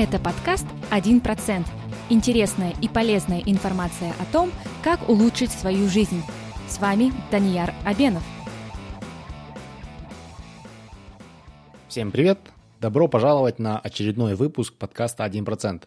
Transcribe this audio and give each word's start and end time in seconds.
Это 0.00 0.20
подкаст 0.20 0.64
«1%». 0.92 1.66
Интересная 2.08 2.72
и 2.80 2.86
полезная 2.86 3.40
информация 3.40 4.14
о 4.20 4.32
том, 4.32 4.52
как 4.84 5.08
улучшить 5.08 5.50
свою 5.50 5.88
жизнь. 5.88 6.22
С 6.68 6.78
вами 6.78 7.12
Данияр 7.32 7.74
Абенов. 7.84 8.22
Всем 11.88 12.12
привет! 12.12 12.38
Добро 12.80 13.08
пожаловать 13.08 13.58
на 13.58 13.80
очередной 13.80 14.36
выпуск 14.36 14.74
подкаста 14.74 15.24
«1%». 15.24 15.82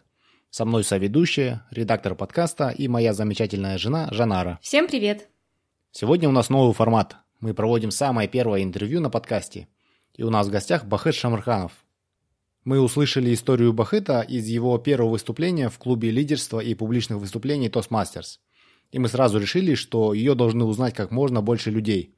Со 0.49 0.66
мной 0.66 0.84
соведущая, 0.84 1.66
редактор 1.71 2.13
подкаста 2.13 2.67
и 2.67 2.89
моя 2.89 3.13
замечательная 3.13 3.77
жена 3.77 4.09
Жанара. 4.12 4.59
Всем 4.62 4.89
привет! 4.89 5.30
Сегодня 5.93 6.27
у 6.27 6.34
нас 6.34 6.49
новый 6.49 6.73
формат. 6.73 7.16
Мы 7.39 7.53
проводим 7.53 7.91
самое 7.91 8.27
первое 8.27 8.63
интервью 8.63 8.99
на 8.99 9.09
подкасте. 9.09 9.70
И 10.16 10.23
у 10.23 10.30
нас 10.30 10.48
в 10.48 10.52
гостях 10.52 10.84
Бахыт 10.84 11.16
Шамарханов, 11.16 11.71
мы 12.63 12.79
услышали 12.79 13.33
историю 13.33 13.73
Бахыта 13.73 14.21
из 14.21 14.47
его 14.47 14.77
первого 14.77 15.11
выступления 15.11 15.69
в 15.69 15.79
клубе 15.79 16.11
лидерства 16.11 16.59
и 16.59 16.75
публичных 16.75 17.17
выступлений 17.19 17.69
Toastmasters. 17.69 18.38
И 18.91 18.99
мы 18.99 19.07
сразу 19.07 19.39
решили, 19.39 19.73
что 19.73 20.13
ее 20.13 20.35
должны 20.35 20.66
узнать 20.66 20.93
как 20.93 21.11
можно 21.11 21.41
больше 21.41 21.71
людей. 21.71 22.16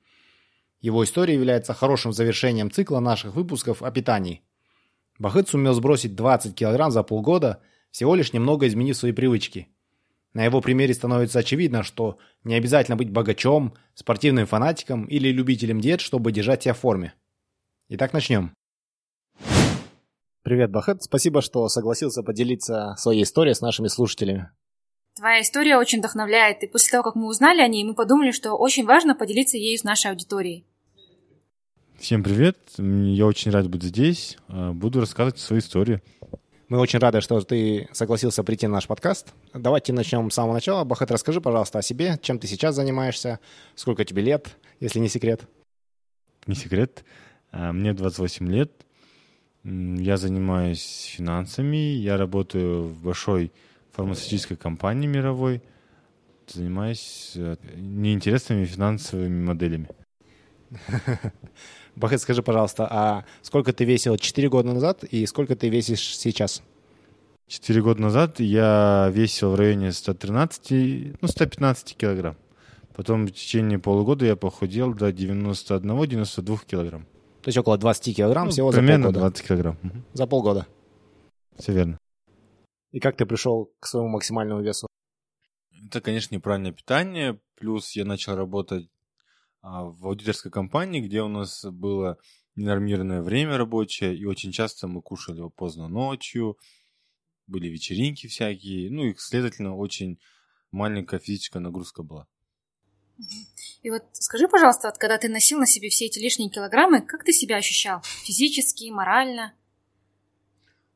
Его 0.82 1.04
история 1.04 1.36
является 1.36 1.74
хорошим 1.74 2.12
завершением 2.12 2.72
цикла 2.72 3.00
наших 3.00 3.36
выпусков 3.36 3.82
о 3.82 3.92
питании. 3.92 4.42
Бахыт 5.18 5.48
сумел 5.48 5.74
сбросить 5.74 6.16
20 6.16 6.56
килограмм 6.56 6.92
за 6.92 7.04
полгода, 7.04 7.62
всего 7.92 8.16
лишь 8.16 8.34
немного 8.34 8.68
изменив 8.68 8.98
свои 8.98 9.14
привычки. 9.14 9.70
На 10.34 10.44
его 10.44 10.62
примере 10.62 10.94
становится 10.94 11.40
очевидно, 11.40 11.84
что 11.84 12.18
не 12.44 12.56
обязательно 12.56 12.98
быть 12.98 13.12
богачом, 13.12 13.76
спортивным 13.94 14.48
фанатиком 14.48 15.06
или 15.06 15.30
любителем 15.30 15.80
диет, 15.80 16.02
чтобы 16.02 16.32
держать 16.32 16.64
себя 16.64 16.74
в 16.74 16.80
форме. 16.80 17.14
Итак, 17.88 18.12
начнем. 18.12 18.54
Привет, 20.44 20.72
Бахет. 20.72 21.02
Спасибо, 21.02 21.42
что 21.42 21.70
согласился 21.70 22.22
поделиться 22.22 22.96
своей 22.98 23.24
историей 23.24 23.54
с 23.56 23.62
нашими 23.62 23.88
слушателями. 23.88 24.52
Твоя 25.16 25.40
история 25.40 25.78
очень 25.78 26.00
вдохновляет, 26.00 26.64
и 26.64 26.68
после 26.68 26.92
того, 26.92 27.04
как 27.04 27.16
мы 27.16 27.28
узнали 27.28 27.62
о 27.62 27.68
ней, 27.70 27.86
мы 27.86 27.94
подумали, 27.94 28.32
что 28.32 28.56
очень 28.56 28.86
важно 28.86 29.16
поделиться 29.16 29.56
ею 29.56 29.78
с 29.80 29.86
нашей 29.86 30.12
аудиторией. 30.12 30.66
Всем 31.98 32.24
привет, 32.24 32.58
я 32.78 33.26
очень 33.26 33.52
рад 33.52 33.70
быть 33.70 33.84
здесь, 33.84 34.38
а, 34.50 34.74
буду 34.74 35.00
рассказывать 35.00 35.40
свою 35.40 35.62
историю. 35.62 36.02
Мы 36.68 36.78
очень 36.78 37.00
рады, 37.00 37.22
что 37.22 37.40
ты 37.40 37.88
согласился 37.94 38.44
прийти 38.44 38.68
на 38.68 38.74
наш 38.74 38.88
подкаст. 38.88 39.34
Давайте 39.54 39.94
начнем 39.94 40.30
с 40.30 40.34
самого 40.34 40.56
начала. 40.56 40.84
Бахет, 40.84 41.10
расскажи, 41.12 41.40
пожалуйста, 41.40 41.80
о 41.80 41.82
себе, 41.82 42.20
чем 42.22 42.38
ты 42.38 42.48
сейчас 42.48 42.76
занимаешься, 42.76 43.40
сколько 43.76 44.04
тебе 44.04 44.22
лет, 44.24 44.58
если 44.82 45.00
не 45.00 45.08
секрет. 45.08 45.44
Не 46.48 46.56
секрет. 46.56 47.06
А, 47.52 47.72
мне 47.72 47.94
28 47.94 48.52
лет, 48.52 48.83
я 49.64 50.18
занимаюсь 50.18 51.14
финансами, 51.16 51.78
я 51.78 52.18
работаю 52.18 52.88
в 52.88 53.04
большой 53.04 53.52
фармацевтической 53.92 54.58
компании 54.58 55.08
мировой, 55.08 55.62
занимаюсь 56.48 57.34
э, 57.36 57.56
неинтересными 57.76 58.66
финансовыми 58.66 59.44
моделями. 59.44 59.88
Бахет, 61.96 62.22
скажи, 62.22 62.42
пожалуйста, 62.42 62.88
а 62.90 63.26
сколько 63.42 63.72
ты 63.72 63.86
весил 63.86 64.18
4 64.18 64.50
года 64.50 64.74
назад 64.74 65.04
и 65.04 65.26
сколько 65.26 65.56
ты 65.56 65.70
весишь 65.70 66.18
сейчас? 66.18 66.64
Четыре 67.48 67.82
года 67.82 68.02
назад 68.02 68.40
я 68.40 69.12
весил 69.14 69.52
в 69.52 69.56
районе 69.56 69.92
113, 69.92 71.22
ну, 71.22 71.28
115 71.28 71.96
килограмм. 71.96 72.36
Потом 72.96 73.28
в 73.28 73.32
течение 73.32 73.80
полугода 73.80 74.26
я 74.26 74.36
похудел 74.36 74.94
до 74.94 75.10
91-92 75.10 76.60
килограмм. 76.66 77.06
То 77.44 77.50
есть 77.50 77.58
около 77.58 77.78
20 77.78 78.16
килограмм 78.16 78.46
ну, 78.46 78.52
всего 78.52 78.72
за 78.72 78.82
полгода. 78.82 79.20
20 79.20 79.48
килограмм. 79.48 79.78
За 80.14 80.28
полгода. 80.28 80.68
Все 81.58 81.74
верно. 81.74 81.98
И 82.94 83.00
как 83.02 83.18
ты 83.18 83.26
пришел 83.26 83.70
к 83.82 83.86
своему 83.86 84.10
максимальному 84.10 84.62
весу? 84.62 84.88
Это, 85.86 86.00
конечно, 86.00 86.34
неправильное 86.34 86.72
питание. 86.72 87.42
Плюс 87.56 87.92
я 87.98 88.06
начал 88.06 88.36
работать 88.36 88.90
а, 89.62 89.84
в 89.84 90.08
аудиторской 90.08 90.52
компании, 90.52 91.02
где 91.02 91.22
у 91.22 91.28
нас 91.28 91.66
было 91.66 92.18
ненормированное 92.56 93.22
время 93.22 93.58
рабочее, 93.58 94.16
и 94.16 94.26
очень 94.26 94.54
часто 94.54 94.88
мы 94.88 95.02
кушали 95.02 95.42
поздно 95.50 95.90
ночью, 95.90 96.58
были 97.48 97.68
вечеринки 97.68 98.28
всякие, 98.28 98.90
ну 98.90 99.06
и, 99.06 99.16
следовательно, 99.18 99.76
очень 99.76 100.20
маленькая 100.72 101.20
физическая 101.20 101.62
нагрузка 101.62 102.04
была. 102.04 102.28
И 103.84 103.90
вот 103.90 104.04
скажи, 104.14 104.48
пожалуйста, 104.48 104.88
вот, 104.88 104.98
когда 104.98 105.18
ты 105.18 105.30
носил 105.30 105.60
на 105.60 105.66
себе 105.66 105.90
все 105.90 106.06
эти 106.06 106.20
лишние 106.20 106.50
килограммы, 106.50 107.02
как 107.02 107.24
ты 107.24 107.34
себя 107.34 107.58
ощущал? 107.58 108.02
Физически, 108.24 108.90
морально? 108.90 109.54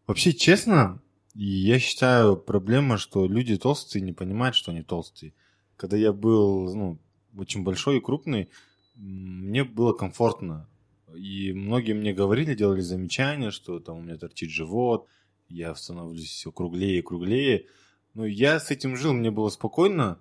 Вообще, 0.07 0.33
честно, 0.33 1.01
я 1.33 1.79
считаю 1.79 2.38
проблема, 2.38 2.97
что 2.97 3.27
люди 3.27 3.57
толстые 3.57 4.01
не 4.01 4.13
понимают, 4.13 4.56
что 4.56 4.72
они 4.72 4.83
толстые. 4.83 5.33
Когда 5.75 5.97
я 5.97 6.13
был 6.13 6.73
ну, 6.73 7.00
очень 7.38 7.63
большой 7.63 7.97
и 7.97 8.01
крупный, 8.01 8.50
мне 8.95 9.63
было 9.63 9.94
комфортно. 9.94 10.67
И 11.13 11.53
многие 11.53 11.94
мне 11.94 12.13
говорили, 12.13 12.56
делали 12.56 12.81
замечания, 12.81 13.51
что 13.51 13.79
там 13.79 13.97
у 13.97 14.01
меня 14.01 14.17
торчит 14.17 14.50
живот, 14.50 15.07
я 15.50 15.75
становлюсь 15.75 16.29
все 16.29 16.51
круглее 16.51 17.00
и 17.00 17.03
круглее. 17.03 17.67
Но 18.13 18.25
я 18.25 18.59
с 18.59 18.72
этим 18.72 18.95
жил, 18.95 19.13
мне 19.13 19.29
было 19.29 19.50
спокойно, 19.50 20.19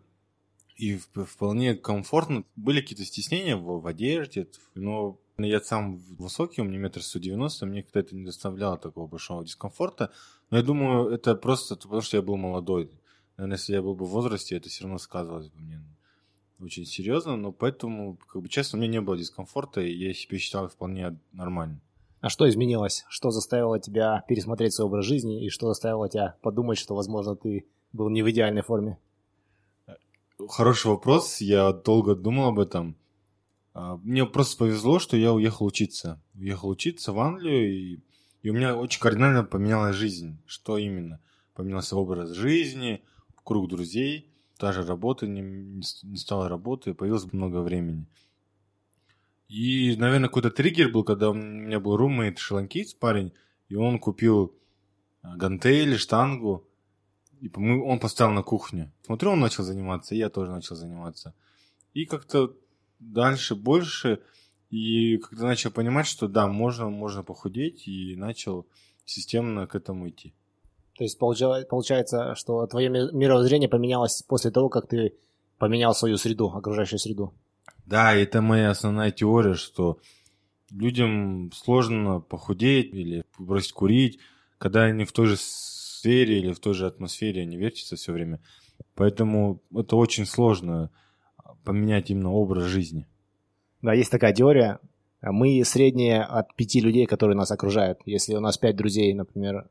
и 0.77 0.97
вполне 0.97 1.75
комфортно. 1.75 2.45
Были 2.55 2.81
какие-то 2.81 3.05
стеснения 3.05 3.57
в, 3.57 3.81
в 3.81 3.87
одежде, 3.87 4.49
но 4.75 5.19
я 5.39 5.61
сам 5.61 5.97
высокий, 6.19 6.61
у 6.61 6.65
меня 6.65 6.79
метр 6.79 7.03
сто 7.03 7.19
девяносто, 7.19 7.67
мне 7.67 7.83
когда 7.83 8.01
это 8.01 8.15
не 8.15 8.25
доставляло 8.25 8.79
такого 8.79 9.07
большого 9.07 9.45
дискомфорта. 9.45 10.11
Но 10.51 10.59
я 10.59 10.63
думаю, 10.63 11.11
это 11.11 11.35
просто 11.35 11.77
потому, 11.77 12.01
что 12.01 12.17
я 12.17 12.23
был 12.23 12.37
молодой. 12.37 12.91
Наверное, 13.37 13.57
если 13.57 13.75
я 13.75 13.83
был 13.83 13.95
бы 13.95 14.07
в 14.07 14.11
возрасте, 14.11 14.57
это 14.57 14.69
все 14.69 14.85
равно 14.85 14.99
сказывалось 14.99 15.49
бы 15.49 15.61
мне 15.61 15.83
очень 16.61 16.87
серьезно, 16.87 17.37
но 17.37 17.53
поэтому, 17.53 18.17
как 18.29 18.41
бы 18.41 18.49
честно, 18.49 18.79
у 18.79 18.81
меня 18.81 18.93
не 18.93 19.01
было 19.01 19.19
дискомфорта, 19.19 19.83
и 19.83 19.93
я 19.93 20.15
себя 20.15 20.39
считал 20.39 20.69
вполне 20.69 21.19
нормально. 21.33 21.81
А 22.21 22.31
что 22.31 22.49
изменилось? 22.49 23.05
Что 23.09 23.31
заставило 23.31 23.79
тебя 23.79 24.25
пересмотреть 24.27 24.73
свой 24.73 24.87
образ 24.87 25.05
жизни, 25.05 25.45
и 25.45 25.51
что 25.51 25.69
заставило 25.69 26.09
тебя 26.09 26.37
подумать, 26.41 26.79
что, 26.79 26.95
возможно, 26.95 27.37
ты 27.37 27.67
был 27.93 28.09
не 28.09 28.23
в 28.23 28.31
идеальной 28.31 28.63
форме? 28.63 28.99
Хороший 30.49 30.89
вопрос. 30.89 31.41
Я 31.41 31.73
долго 31.73 32.15
думал 32.15 32.49
об 32.49 32.59
этом. 32.59 32.97
А, 33.75 33.97
мне 33.99 34.25
просто 34.27 34.59
повезло, 34.59 34.99
что 34.99 35.17
я 35.17 35.33
уехал 35.33 35.67
учиться. 35.67 36.21
Уехал 36.35 36.69
учиться 36.69 37.13
в 37.13 37.21
Англию, 37.21 37.73
и, 37.73 38.01
и 38.43 38.51
у 38.51 38.55
меня 38.55 38.77
очень 38.77 39.01
кардинально 39.01 39.45
поменялась 39.45 39.97
жизнь. 39.97 40.39
Что 40.47 40.79
именно? 40.79 41.21
Поменялся 41.55 41.97
образ 41.97 42.31
жизни, 42.31 43.03
круг 43.45 43.69
друзей, 43.69 44.31
та 44.59 44.73
же 44.73 44.85
работа, 44.85 45.27
не, 45.27 45.41
не 45.41 46.17
стало 46.17 46.49
работы, 46.49 46.95
появилось 46.95 47.33
много 47.33 47.61
времени. 47.61 48.07
И, 49.49 49.95
наверное, 49.97 50.29
какой-то 50.29 50.51
триггер 50.51 50.91
был, 50.91 51.05
когда 51.05 51.31
у 51.31 51.35
меня 51.35 51.79
был 51.79 51.97
румейт 51.97 52.39
шеланкиец 52.39 52.95
парень, 52.95 53.33
и 53.69 53.77
он 53.77 53.99
купил 53.99 54.55
а, 55.23 55.37
гантели, 55.37 55.97
штангу, 55.97 56.67
и 57.41 57.51
мы, 57.57 57.83
он 57.83 57.99
поставил 57.99 58.33
на 58.33 58.43
кухню. 58.43 58.93
Смотрю, 59.05 59.33
он 59.33 59.41
начал 59.41 59.65
заниматься, 59.65 60.15
и 60.15 60.19
я 60.19 60.29
тоже 60.29 60.51
начал 60.51 60.77
заниматься. 60.77 61.35
И 61.95 62.05
как-то 62.05 62.55
дальше 62.99 63.55
больше, 63.55 64.21
и 64.71 65.19
когда 65.19 65.47
начал 65.47 65.71
понимать, 65.71 66.07
что 66.07 66.29
да, 66.29 66.47
можно, 66.47 66.89
можно 66.89 67.23
похудеть, 67.23 67.87
и 67.87 68.17
начал 68.17 68.67
системно 69.05 69.67
к 69.67 69.75
этому 69.75 70.09
идти. 70.09 70.35
То 70.97 71.05
есть 71.05 71.19
получается, 71.19 72.35
что 72.35 72.67
твое 72.67 72.89
мировоззрение 72.89 73.69
поменялось 73.69 74.23
после 74.23 74.51
того, 74.51 74.69
как 74.69 74.89
ты 74.89 75.15
поменял 75.59 75.95
свою 75.95 76.17
среду, 76.17 76.49
окружающую 76.49 76.99
среду. 76.99 77.35
Да, 77.85 78.15
это 78.15 78.41
моя 78.41 78.71
основная 78.71 79.11
теория, 79.11 79.55
что 79.55 79.99
людям 80.71 81.53
сложно 81.53 82.21
похудеть 82.21 82.93
или 82.93 83.25
бросить 83.39 83.73
курить, 83.73 84.19
когда 84.59 84.85
они 84.85 85.05
в 85.05 85.13
той 85.13 85.27
же 85.27 85.37
сфере 85.97 86.39
или 86.39 86.53
в 86.53 86.61
той 86.61 86.75
же 86.75 86.87
атмосфере 86.87 87.43
они 87.43 87.57
вертятся 87.57 87.97
все 87.97 88.13
время. 88.13 88.41
Поэтому 88.95 89.61
это 89.75 89.97
очень 89.97 90.27
сложно 90.27 90.91
поменять 91.65 92.11
именно 92.11 92.33
образ 92.33 92.65
жизни. 92.65 93.07
Да, 93.83 93.93
есть 93.93 94.11
такая 94.11 94.33
теория. 94.33 94.79
Мы 95.23 95.63
средние 95.65 96.23
от 96.23 96.55
пяти 96.55 96.81
людей, 96.81 97.07
которые 97.07 97.37
нас 97.37 97.51
окружают. 97.51 98.01
Если 98.05 98.35
у 98.35 98.41
нас 98.41 98.59
пять 98.59 98.77
друзей, 98.77 99.13
например, 99.15 99.69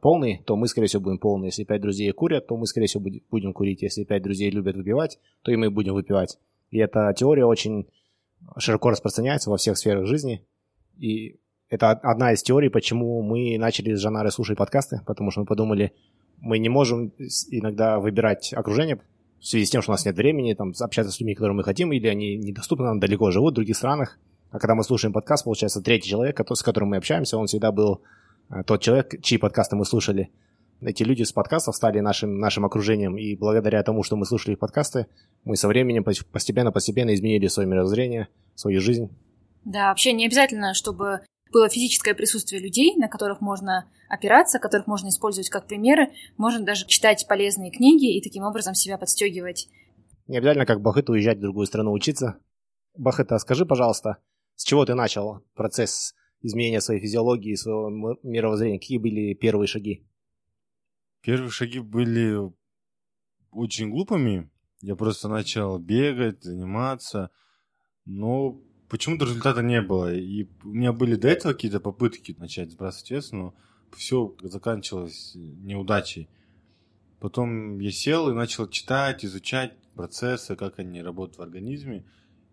полный, 0.00 0.42
то 0.46 0.56
мы, 0.56 0.68
скорее 0.68 0.88
всего, 0.88 1.02
будем 1.02 1.18
полные. 1.18 1.48
Если 1.48 1.64
пять 1.64 1.80
друзей 1.80 2.10
курят, 2.12 2.46
то 2.46 2.56
мы, 2.56 2.66
скорее 2.66 2.86
всего, 2.86 3.04
будем 3.30 3.52
курить. 3.52 3.82
Если 3.82 4.04
пять 4.04 4.22
друзей 4.22 4.50
любят 4.50 4.76
выпивать, 4.76 5.18
то 5.42 5.52
и 5.52 5.56
мы 5.56 5.70
будем 5.70 5.94
выпивать. 5.94 6.38
И 6.70 6.78
эта 6.78 7.12
теория 7.16 7.44
очень 7.44 7.86
широко 8.58 8.90
распространяется 8.90 9.50
во 9.50 9.56
всех 9.56 9.76
сферах 9.76 10.06
жизни. 10.06 10.44
И 10.98 11.38
это 11.68 11.90
одна 11.90 12.32
из 12.32 12.42
теорий, 12.42 12.68
почему 12.68 13.22
мы 13.22 13.58
начали 13.58 13.94
с 13.94 14.00
Жанарой 14.00 14.30
слушать 14.30 14.56
подкасты, 14.56 15.00
потому 15.06 15.30
что 15.30 15.40
мы 15.40 15.46
подумали, 15.46 15.92
мы 16.38 16.58
не 16.58 16.68
можем 16.68 17.12
иногда 17.50 17.98
выбирать 17.98 18.52
окружение 18.52 19.00
в 19.40 19.46
связи 19.46 19.66
с 19.66 19.70
тем, 19.70 19.82
что 19.82 19.90
у 19.90 19.94
нас 19.94 20.04
нет 20.04 20.16
времени 20.16 20.54
там, 20.54 20.72
общаться 20.78 21.12
с 21.12 21.20
людьми, 21.20 21.34
которые 21.34 21.56
мы 21.56 21.64
хотим, 21.64 21.92
или 21.92 22.06
они 22.06 22.36
недоступны 22.36 22.86
нам, 22.86 23.00
далеко 23.00 23.30
живут 23.30 23.52
в 23.52 23.56
других 23.56 23.76
странах. 23.76 24.18
А 24.50 24.58
когда 24.58 24.74
мы 24.74 24.84
слушаем 24.84 25.12
подкаст, 25.12 25.44
получается, 25.44 25.82
третий 25.82 26.08
человек, 26.08 26.40
с 26.48 26.62
которым 26.62 26.90
мы 26.90 26.96
общаемся, 26.96 27.36
он 27.36 27.46
всегда 27.46 27.72
был 27.72 28.02
э, 28.48 28.62
тот 28.64 28.80
человек, 28.80 29.20
чьи 29.22 29.38
подкасты 29.38 29.76
мы 29.76 29.84
слушали. 29.84 30.30
Эти 30.80 31.02
люди 31.02 31.22
с 31.22 31.32
подкастов 31.32 31.74
стали 31.74 32.00
нашим, 32.00 32.38
нашим 32.38 32.64
окружением, 32.64 33.16
и 33.16 33.34
благодаря 33.34 33.82
тому, 33.82 34.02
что 34.02 34.16
мы 34.16 34.24
слушали 34.24 34.52
их 34.52 34.58
подкасты, 34.58 35.06
мы 35.44 35.56
со 35.56 35.68
временем 35.68 36.04
постепенно-постепенно 36.04 37.14
изменили 37.14 37.48
свое 37.48 37.68
мировоззрение, 37.68 38.28
свою 38.54 38.80
жизнь. 38.80 39.10
Да, 39.64 39.88
вообще 39.88 40.12
не 40.12 40.26
обязательно, 40.26 40.74
чтобы 40.74 41.22
было 41.52 41.68
физическое 41.68 42.14
присутствие 42.14 42.60
людей, 42.60 42.96
на 42.96 43.08
которых 43.08 43.40
можно 43.40 43.90
опираться, 44.08 44.58
которых 44.58 44.86
можно 44.86 45.08
использовать 45.08 45.48
как 45.48 45.66
примеры. 45.66 46.12
Можно 46.36 46.64
даже 46.64 46.86
читать 46.86 47.26
полезные 47.28 47.70
книги 47.70 48.16
и 48.16 48.22
таким 48.22 48.44
образом 48.44 48.74
себя 48.74 48.98
подстегивать. 48.98 49.68
Не 50.26 50.38
обязательно 50.38 50.66
как 50.66 50.80
Бахыт 50.80 51.08
уезжать 51.08 51.38
в 51.38 51.42
другую 51.42 51.66
страну 51.66 51.92
учиться. 51.92 52.38
Бахыт, 52.96 53.30
а 53.32 53.38
скажи, 53.38 53.64
пожалуйста, 53.64 54.18
с 54.54 54.64
чего 54.64 54.84
ты 54.84 54.94
начал 54.94 55.42
процесс 55.54 56.14
изменения 56.42 56.80
своей 56.80 57.00
физиологии, 57.00 57.54
своего 57.54 58.16
мировоззрения? 58.22 58.78
Какие 58.78 58.98
были 58.98 59.34
первые 59.34 59.68
шаги? 59.68 60.06
Первые 61.22 61.50
шаги 61.50 61.78
были 61.78 62.38
очень 63.50 63.90
глупыми. 63.90 64.50
Я 64.80 64.96
просто 64.96 65.28
начал 65.28 65.78
бегать, 65.78 66.42
заниматься, 66.42 67.30
но 68.04 68.60
почему-то 68.88 69.24
результата 69.24 69.62
не 69.62 69.80
было. 69.80 70.14
И 70.14 70.46
у 70.64 70.68
меня 70.68 70.92
были 70.92 71.16
до 71.16 71.28
этого 71.28 71.52
какие-то 71.52 71.80
попытки 71.80 72.34
начать 72.38 72.70
сбрасывать 72.70 73.10
вес, 73.10 73.32
но 73.32 73.54
все 73.96 74.34
заканчивалось 74.42 75.32
неудачей. 75.34 76.28
Потом 77.20 77.78
я 77.78 77.90
сел 77.90 78.28
и 78.30 78.34
начал 78.34 78.68
читать, 78.68 79.24
изучать 79.24 79.72
процессы, 79.94 80.56
как 80.56 80.78
они 80.78 81.02
работают 81.02 81.38
в 81.38 81.42
организме. 81.42 82.04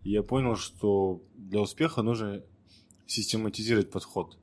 И 0.02 0.10
я 0.10 0.22
понял, 0.22 0.56
что 0.56 1.22
для 1.34 1.60
успеха 1.60 2.02
нужно 2.02 2.42
систематизировать 3.06 3.90
подход. 3.90 4.38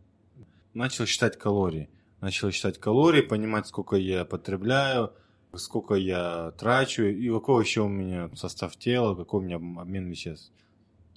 Начал 0.73 1.05
считать 1.05 1.37
калории. 1.37 1.89
Начал 2.21 2.51
считать 2.51 2.79
калории, 2.79 3.21
понимать, 3.21 3.67
сколько 3.67 3.95
я 3.95 4.25
потребляю, 4.25 5.11
сколько 5.55 5.95
я 5.95 6.51
трачу 6.51 7.03
и 7.03 7.29
какой 7.29 7.63
еще 7.63 7.81
у 7.81 7.87
меня 7.87 8.29
состав 8.35 8.77
тела, 8.77 9.15
какой 9.15 9.41
у 9.41 9.43
меня 9.43 9.55
обмен 9.55 10.07
веществ. 10.07 10.51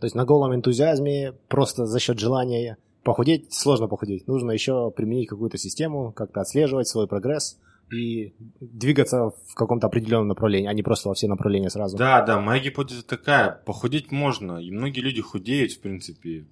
То 0.05 0.07
есть 0.07 0.17
на 0.17 0.27
голом 0.27 0.55
энтузиазме, 0.55 1.33
просто 1.49 1.87
за 1.87 1.99
счет 1.99 2.19
желания 2.19 2.77
похудеть, 3.05 3.55
сложно 3.55 3.89
похудеть. 3.89 4.27
Нужно 4.27 4.51
еще 4.51 4.91
применить 4.91 5.31
какую-то 5.31 5.57
систему, 5.57 6.13
как-то 6.13 6.43
отслеживать 6.43 6.89
свой 6.89 7.09
прогресс 7.09 7.59
и 7.91 8.35
двигаться 8.61 9.31
в 9.31 9.55
каком-то 9.55 9.87
определенном 9.87 10.29
направлении, 10.29 10.69
а 10.69 10.75
не 10.75 10.83
просто 10.83 11.09
во 11.09 11.15
все 11.15 11.27
направления 11.27 11.71
сразу. 11.71 11.97
Да, 11.97 12.21
да, 12.21 12.39
моя 12.39 12.63
гипотеза 12.63 13.03
такая. 13.03 13.63
Похудеть 13.65 14.13
можно, 14.13 14.59
и 14.59 14.71
многие 14.71 15.01
люди 15.01 15.23
худеют, 15.23 15.73
в 15.73 15.81
принципе, 15.81 16.45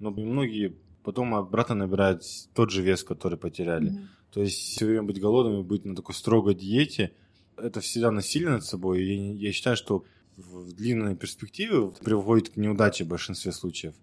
но 0.00 0.10
многие 0.10 0.74
потом 1.04 1.32
обратно 1.36 1.76
набирают 1.76 2.24
тот 2.54 2.72
же 2.72 2.82
вес, 2.82 3.04
который 3.04 3.38
потеряли. 3.38 3.92
Mm-hmm. 3.92 4.06
То 4.32 4.40
есть 4.40 4.58
все 4.58 4.84
время 4.84 5.04
быть 5.04 5.20
голодным 5.20 5.60
и 5.60 5.62
быть 5.62 5.84
на 5.84 5.94
такой 5.94 6.16
строгой 6.16 6.56
диете, 6.56 7.12
это 7.56 7.78
всегда 7.78 8.10
насилие 8.10 8.50
над 8.50 8.64
собой. 8.64 9.04
И 9.04 9.14
я, 9.14 9.46
я 9.46 9.52
считаю, 9.52 9.76
что 9.76 10.02
в 10.36 10.72
длинной 10.72 11.16
перспективе 11.16 11.90
приводит 12.02 12.50
к 12.50 12.56
неудаче 12.56 13.04
в 13.04 13.08
большинстве 13.08 13.52
случаев. 13.52 13.94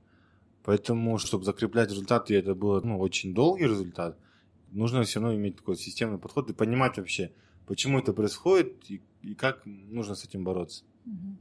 Поэтому, 0.63 1.17
чтобы 1.17 1.43
закреплять 1.43 1.89
результаты, 1.89 2.33
и 2.33 2.37
это 2.37 2.55
был 2.55 2.81
ну, 2.81 2.99
очень 2.99 3.33
долгий 3.33 3.65
результат, 3.65 4.17
нужно 4.71 5.03
все 5.03 5.19
равно 5.19 5.35
иметь 5.35 5.57
такой 5.57 5.75
системный 5.75 6.17
подход 6.17 6.49
и 6.49 6.53
понимать 6.53 6.97
вообще, 6.97 7.31
почему 7.67 7.99
это 7.99 8.13
происходит 8.13 8.73
и, 8.89 9.01
и 9.21 9.35
как 9.35 9.61
нужно 9.65 10.15
с 10.15 10.23
этим 10.23 10.43
бороться. 10.43 10.83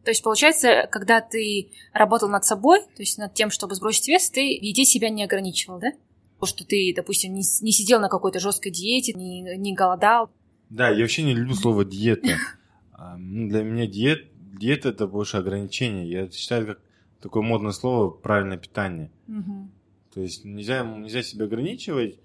То 0.05 0.11
есть, 0.11 0.25
получается, 0.25 0.89
когда 0.91 1.21
ты 1.21 1.71
работал 1.93 2.29
над 2.29 2.45
собой, 2.45 2.81
то 2.81 3.03
есть 3.03 3.17
над 3.19 3.33
тем, 3.33 3.51
чтобы 3.51 3.77
сбросить 3.77 4.09
вес, 4.09 4.29
ты 4.29 4.41
еде 4.41 4.85
себя 4.85 5.09
не 5.09 5.23
ограничивал, 5.23 5.79
да? 5.79 5.93
Потому 6.35 6.49
что 6.49 6.67
ты, 6.67 6.93
допустим, 6.97 7.33
не, 7.33 7.43
не 7.61 7.71
сидел 7.71 8.01
на 8.01 8.09
какой-то 8.09 8.41
жесткой 8.41 8.73
диете, 8.73 9.13
не, 9.13 9.43
не 9.57 9.73
голодал. 9.73 10.31
Да, 10.69 10.89
я 10.89 11.03
вообще 11.03 11.23
не 11.23 11.35
люблю 11.35 11.55
слово 11.55 11.85
диета. 11.85 12.37
Ну, 13.19 13.49
для 13.49 13.65
меня 13.65 13.89
диет 13.89 14.32
диета 14.63 14.91
это 14.91 15.07
больше 15.07 15.37
ограничение. 15.39 16.09
Я 16.09 16.31
считаю, 16.31 16.67
как 16.67 16.79
такое 17.21 17.43
модное 17.43 17.73
слово 17.73 18.11
правильное 18.11 18.59
питание. 18.59 19.11
Угу. 19.29 19.69
То 20.15 20.21
есть 20.21 20.45
нельзя, 20.45 20.85
нельзя 20.85 21.23
себя 21.23 21.47
ограничивать. 21.47 22.19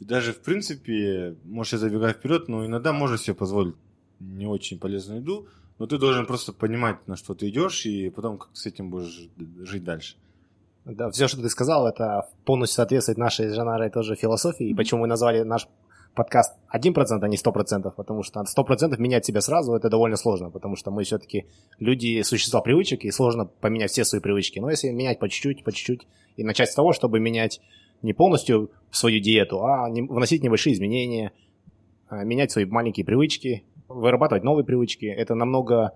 Даже 0.00 0.32
в 0.32 0.40
принципе, 0.40 1.36
может, 1.44 1.74
я 1.74 1.78
забегаю 1.78 2.14
вперед, 2.14 2.48
но 2.48 2.66
иногда 2.66 2.92
можно 2.92 3.18
себе 3.18 3.34
позволить 3.34 3.74
не 4.20 4.46
очень 4.46 4.78
полезную 4.78 5.20
еду, 5.20 5.48
но 5.78 5.86
ты 5.86 5.98
должен 5.98 6.26
просто 6.26 6.52
понимать, 6.52 7.08
на 7.08 7.16
что 7.16 7.34
ты 7.34 7.48
идешь, 7.48 7.86
и 7.86 8.10
потом 8.10 8.38
как 8.38 8.50
с 8.52 8.66
этим 8.66 8.90
будешь 8.90 9.28
жить 9.68 9.84
дальше. 9.84 10.16
Да, 10.84 11.10
все, 11.10 11.28
что 11.28 11.40
ты 11.40 11.48
сказал, 11.48 11.88
это 11.88 12.28
полностью 12.44 12.76
соответствует 12.76 13.18
нашей 13.18 13.48
с 13.48 13.54
Жанарой 13.54 13.90
тоже 13.90 14.14
философии, 14.16 14.68
и 14.68 14.74
почему 14.74 15.02
мы 15.02 15.06
назвали 15.06 15.42
наш 15.42 15.68
подкаст 16.14 16.54
1%, 16.72 17.18
а 17.22 17.28
не 17.28 17.36
100%, 17.36 17.92
потому 17.96 18.22
что 18.22 18.40
100% 18.42 18.98
менять 18.98 19.26
себя 19.26 19.40
сразу 19.40 19.74
это 19.74 19.88
довольно 19.88 20.16
сложно, 20.16 20.50
потому 20.50 20.76
что 20.76 20.90
мы 20.90 21.04
все-таки 21.04 21.46
люди, 21.78 22.22
существа 22.22 22.60
привычек, 22.60 23.04
и 23.04 23.10
сложно 23.10 23.46
поменять 23.46 23.90
все 23.90 24.04
свои 24.04 24.20
привычки. 24.20 24.58
Но 24.58 24.70
если 24.70 24.90
менять 24.90 25.18
по 25.18 25.28
чуть-чуть, 25.28 25.64
по 25.64 25.72
чуть-чуть, 25.72 26.06
и 26.36 26.44
начать 26.44 26.70
с 26.70 26.74
того, 26.74 26.92
чтобы 26.92 27.20
менять 27.20 27.60
не 28.02 28.12
полностью 28.12 28.70
свою 28.90 29.20
диету, 29.20 29.64
а 29.64 29.88
вносить 29.88 30.42
небольшие 30.42 30.74
изменения, 30.74 31.32
а, 32.08 32.24
менять 32.24 32.50
свои 32.50 32.64
маленькие 32.64 33.04
привычки, 33.04 33.64
вырабатывать 33.88 34.44
новые 34.44 34.64
привычки, 34.64 35.06
это 35.06 35.34
намного 35.34 35.92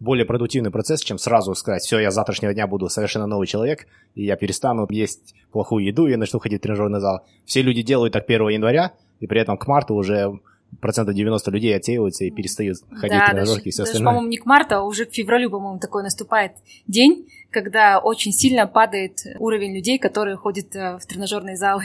более 0.00 0.24
продуктивный 0.24 0.70
процесс, 0.70 1.00
чем 1.00 1.18
сразу 1.18 1.54
сказать, 1.54 1.82
все, 1.82 1.98
я 1.98 2.10
с 2.10 2.14
завтрашнего 2.14 2.54
дня 2.54 2.66
буду 2.66 2.88
совершенно 2.88 3.26
новый 3.26 3.46
человек, 3.46 3.86
и 4.14 4.24
я 4.24 4.36
перестану 4.36 4.86
есть 4.90 5.34
плохую 5.50 5.84
еду, 5.84 6.06
и 6.06 6.14
начну 6.16 6.38
ходить 6.38 6.60
в 6.60 6.62
тренажерный 6.62 7.00
зал. 7.00 7.26
Все 7.44 7.62
люди 7.62 7.82
делают 7.82 8.12
так 8.12 8.24
1 8.28 8.48
января, 8.48 8.92
и 9.20 9.26
при 9.26 9.40
этом 9.40 9.56
к 9.56 9.66
марту 9.66 9.94
уже 9.94 10.40
процентов 10.80 11.14
90 11.14 11.50
людей 11.50 11.74
отсеиваются 11.76 12.24
и 12.24 12.30
перестают 12.30 12.78
ходить 12.90 13.18
да, 13.18 13.26
в 13.26 13.30
тренажерки 13.30 13.58
даже, 13.58 13.68
и 13.68 13.70
все 13.70 13.82
даже, 13.82 13.90
остальное. 13.92 14.12
по-моему, 14.12 14.28
не 14.28 14.36
к 14.36 14.46
марту, 14.46 14.74
а 14.76 14.82
уже 14.82 15.06
к 15.06 15.12
февралю, 15.12 15.50
по-моему, 15.50 15.78
такой 15.78 16.02
наступает 16.02 16.52
день, 16.86 17.28
когда 17.50 17.98
очень 17.98 18.32
сильно 18.32 18.66
падает 18.66 19.20
уровень 19.38 19.74
людей, 19.74 19.98
которые 19.98 20.36
ходят 20.36 20.74
э, 20.76 20.98
в 20.98 21.06
тренажерные 21.06 21.56
залы. 21.56 21.84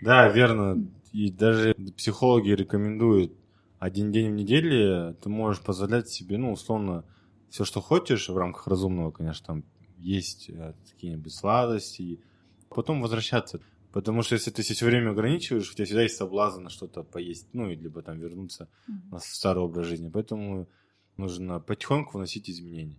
Да, 0.00 0.28
верно. 0.28 0.84
И 1.12 1.30
даже 1.30 1.74
психологи 1.96 2.50
рекомендуют 2.50 3.32
один 3.78 4.12
день 4.12 4.30
в 4.30 4.34
неделю 4.34 5.14
ты 5.14 5.28
можешь 5.28 5.62
позволять 5.62 6.08
себе, 6.08 6.36
ну, 6.36 6.52
условно, 6.52 7.04
все, 7.48 7.64
что 7.64 7.80
хочешь 7.80 8.28
в 8.28 8.36
рамках 8.36 8.66
разумного, 8.66 9.10
конечно, 9.10 9.46
там 9.46 9.64
есть 9.96 10.50
э, 10.50 10.74
какие-нибудь 10.90 11.32
сладости, 11.32 12.20
потом 12.68 13.02
возвращаться. 13.02 13.60
Потому 13.92 14.22
что 14.22 14.34
если 14.34 14.50
ты 14.50 14.62
все 14.62 14.86
время 14.86 15.10
ограничиваешь, 15.10 15.70
у 15.70 15.74
тебя 15.74 15.84
всегда 15.84 16.02
есть 16.02 16.16
соблазн 16.16 16.62
на 16.62 16.70
что-то 16.70 17.02
поесть, 17.02 17.48
ну, 17.52 17.68
и 17.68 17.74
либо 17.74 18.02
там 18.02 18.20
вернуться 18.20 18.68
mm-hmm. 18.88 19.10
на 19.10 19.18
старый 19.18 19.62
образ 19.64 19.86
жизни. 19.86 20.08
Поэтому 20.08 20.68
нужно 21.16 21.60
потихоньку 21.60 22.16
вносить 22.16 22.48
изменения. 22.48 22.96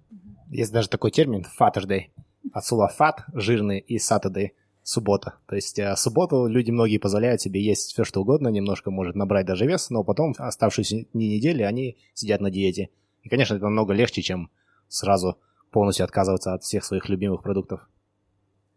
Есть 0.50 0.74
даже 0.74 0.90
такой 0.90 1.12
термин 1.12 1.46
Fatterday. 1.60 2.12
От 2.54 2.66
слова 2.66 2.92
fat– 2.98 3.24
жирный, 3.34 3.80
и 3.80 3.98
Saturday– 3.98 4.50
суббота. 4.84 5.36
То 5.48 5.56
есть 5.56 5.78
э, 5.80 5.96
субботу 5.96 6.48
люди 6.48 6.72
многие 6.72 6.98
позволяют 6.98 7.42
себе 7.42 7.62
есть 7.62 7.92
все, 7.92 8.04
что 8.04 8.22
угодно, 8.22 8.50
немножко 8.50 8.92
может 8.92 9.16
набрать 9.16 9.46
даже 9.46 9.66
вес, 9.66 9.90
но 9.90 10.04
потом 10.04 10.34
оставшиеся 10.38 11.06
дни 11.14 11.36
недели 11.36 11.64
они 11.64 11.98
сидят 12.14 12.42
на 12.42 12.50
диете. 12.50 12.90
И, 13.22 13.30
конечно, 13.30 13.56
это 13.56 13.66
намного 13.66 13.94
легче, 13.94 14.22
чем 14.22 14.50
сразу 14.88 15.38
полностью 15.72 16.04
отказываться 16.04 16.54
от 16.54 16.64
всех 16.64 16.84
своих 16.84 17.08
любимых 17.10 17.44
продуктов. 17.44 17.88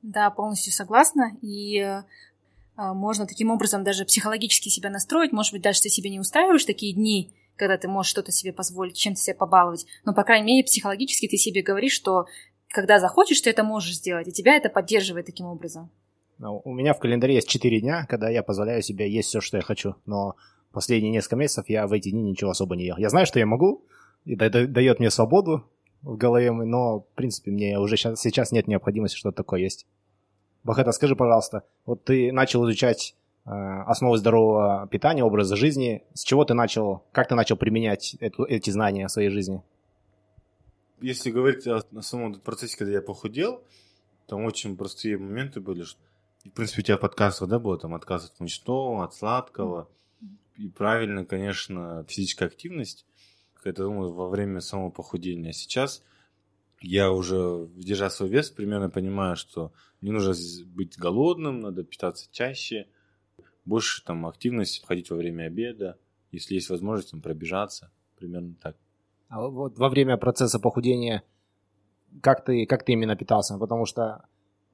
Да, 0.04 0.28
полностью 0.28 0.70
согласна. 0.70 1.32
И 1.40 1.78
э, 1.78 2.02
можно 2.76 3.26
таким 3.26 3.50
образом 3.50 3.84
даже 3.84 4.04
психологически 4.04 4.68
себя 4.68 4.90
настроить. 4.90 5.32
Может 5.32 5.54
быть, 5.54 5.62
даже 5.62 5.80
ты 5.80 5.88
себе 5.88 6.10
не 6.10 6.20
устраиваешь 6.20 6.66
такие 6.66 6.92
дни, 6.92 7.32
когда 7.56 7.78
ты 7.78 7.88
можешь 7.88 8.10
что-то 8.10 8.30
себе 8.30 8.52
позволить, 8.52 8.96
чем-то 8.96 9.18
себя 9.18 9.34
побаловать. 9.34 9.86
Но, 10.04 10.12
по 10.12 10.22
крайней 10.22 10.46
мере, 10.46 10.64
психологически 10.64 11.26
ты 11.26 11.38
себе 11.38 11.62
говоришь, 11.62 11.94
что 11.94 12.26
когда 12.68 13.00
захочешь, 13.00 13.40
ты 13.40 13.48
это 13.48 13.64
можешь 13.64 13.96
сделать, 13.96 14.28
и 14.28 14.32
тебя 14.32 14.56
это 14.56 14.68
поддерживает 14.68 15.24
таким 15.24 15.46
образом. 15.46 15.88
Ну, 16.36 16.60
у 16.66 16.74
меня 16.74 16.92
в 16.92 16.98
календаре 16.98 17.36
есть 17.36 17.48
4 17.48 17.80
дня, 17.80 18.04
когда 18.06 18.28
я 18.28 18.42
позволяю 18.42 18.82
себе 18.82 19.10
есть 19.10 19.28
все, 19.30 19.40
что 19.40 19.56
я 19.56 19.62
хочу. 19.62 19.94
Но 20.04 20.34
последние 20.70 21.12
несколько 21.12 21.36
месяцев 21.36 21.64
я 21.68 21.86
в 21.86 21.92
эти 21.94 22.10
дни 22.10 22.22
ничего 22.22 22.50
особо 22.50 22.76
не 22.76 22.84
ел. 22.84 22.98
Я 22.98 23.08
знаю, 23.08 23.24
что 23.24 23.38
я 23.38 23.46
могу, 23.46 23.86
и 24.26 24.36
дает 24.36 24.98
мне 24.98 25.10
свободу, 25.10 25.64
в 26.04 26.16
голове, 26.16 26.52
но, 26.52 27.00
в 27.00 27.06
принципе, 27.14 27.50
мне 27.50 27.78
уже 27.78 27.96
сейчас 27.96 28.52
нет 28.52 28.68
необходимости 28.68 29.16
что-то 29.16 29.38
такое 29.38 29.60
есть. 29.60 29.86
Бахета, 30.64 30.92
скажи, 30.92 31.14
пожалуйста, 31.14 31.62
вот 31.86 32.04
ты 32.04 32.32
начал 32.32 32.64
изучать 32.64 33.14
э, 33.44 33.50
основы 33.50 34.18
здорового 34.18 34.88
питания, 34.90 35.22
образа 35.22 35.56
жизни. 35.56 36.02
С 36.14 36.24
чего 36.24 36.44
ты 36.44 36.54
начал, 36.54 37.04
как 37.12 37.28
ты 37.28 37.34
начал 37.34 37.56
применять 37.56 38.16
эту, 38.20 38.44
эти 38.44 38.70
знания 38.70 39.06
в 39.06 39.12
своей 39.12 39.30
жизни? 39.30 39.62
Если 41.00 41.30
говорить 41.30 41.66
о, 41.66 41.82
о 41.94 42.02
самом 42.02 42.34
процессе, 42.40 42.76
когда 42.78 42.94
я 42.94 43.02
похудел, 43.02 43.62
там 44.26 44.44
очень 44.44 44.76
простые 44.76 45.18
моменты 45.18 45.60
были. 45.60 45.84
Что, 45.84 46.00
в 46.44 46.50
принципе, 46.50 46.80
у 46.80 46.84
тебя 46.84 46.96
подкастов, 46.96 47.48
да, 47.48 47.58
было 47.58 47.78
там 47.78 47.94
отказ 47.94 48.26
от 48.26 48.40
мучного, 48.40 49.04
от 49.04 49.14
сладкого. 49.14 49.88
И 50.56 50.68
правильно, 50.68 51.24
конечно, 51.24 52.04
физическая 52.08 52.48
активность 52.48 53.04
это 53.66 53.84
ну, 53.84 54.12
во 54.12 54.28
время 54.28 54.60
самого 54.60 54.90
похудения. 54.90 55.52
Сейчас 55.52 56.02
я 56.84 57.10
уже, 57.10 57.68
держа 57.74 58.10
свой 58.10 58.28
вес, 58.28 58.50
примерно 58.50 58.90
понимаю, 58.90 59.36
что 59.36 59.72
не 60.00 60.10
нужно 60.10 60.34
быть 60.66 60.98
голодным, 60.98 61.60
надо 61.60 61.84
питаться 61.84 62.28
чаще. 62.30 62.86
больше 63.64 64.04
там 64.04 64.26
активность 64.26 64.84
ходить 64.86 65.10
во 65.10 65.16
время 65.16 65.44
обеда, 65.44 65.98
если 66.32 66.54
есть 66.54 66.70
возможность 66.70 67.10
там 67.10 67.20
пробежаться, 67.20 67.90
примерно 68.16 68.54
так. 68.60 68.76
А 69.28 69.48
вот 69.48 69.78
во 69.78 69.88
время 69.88 70.16
процесса 70.16 70.58
похудения 70.58 71.22
как 72.20 72.44
ты, 72.44 72.66
как 72.66 72.84
ты 72.84 72.92
именно 72.92 73.16
питался? 73.16 73.58
Потому 73.58 73.86
что 73.86 74.26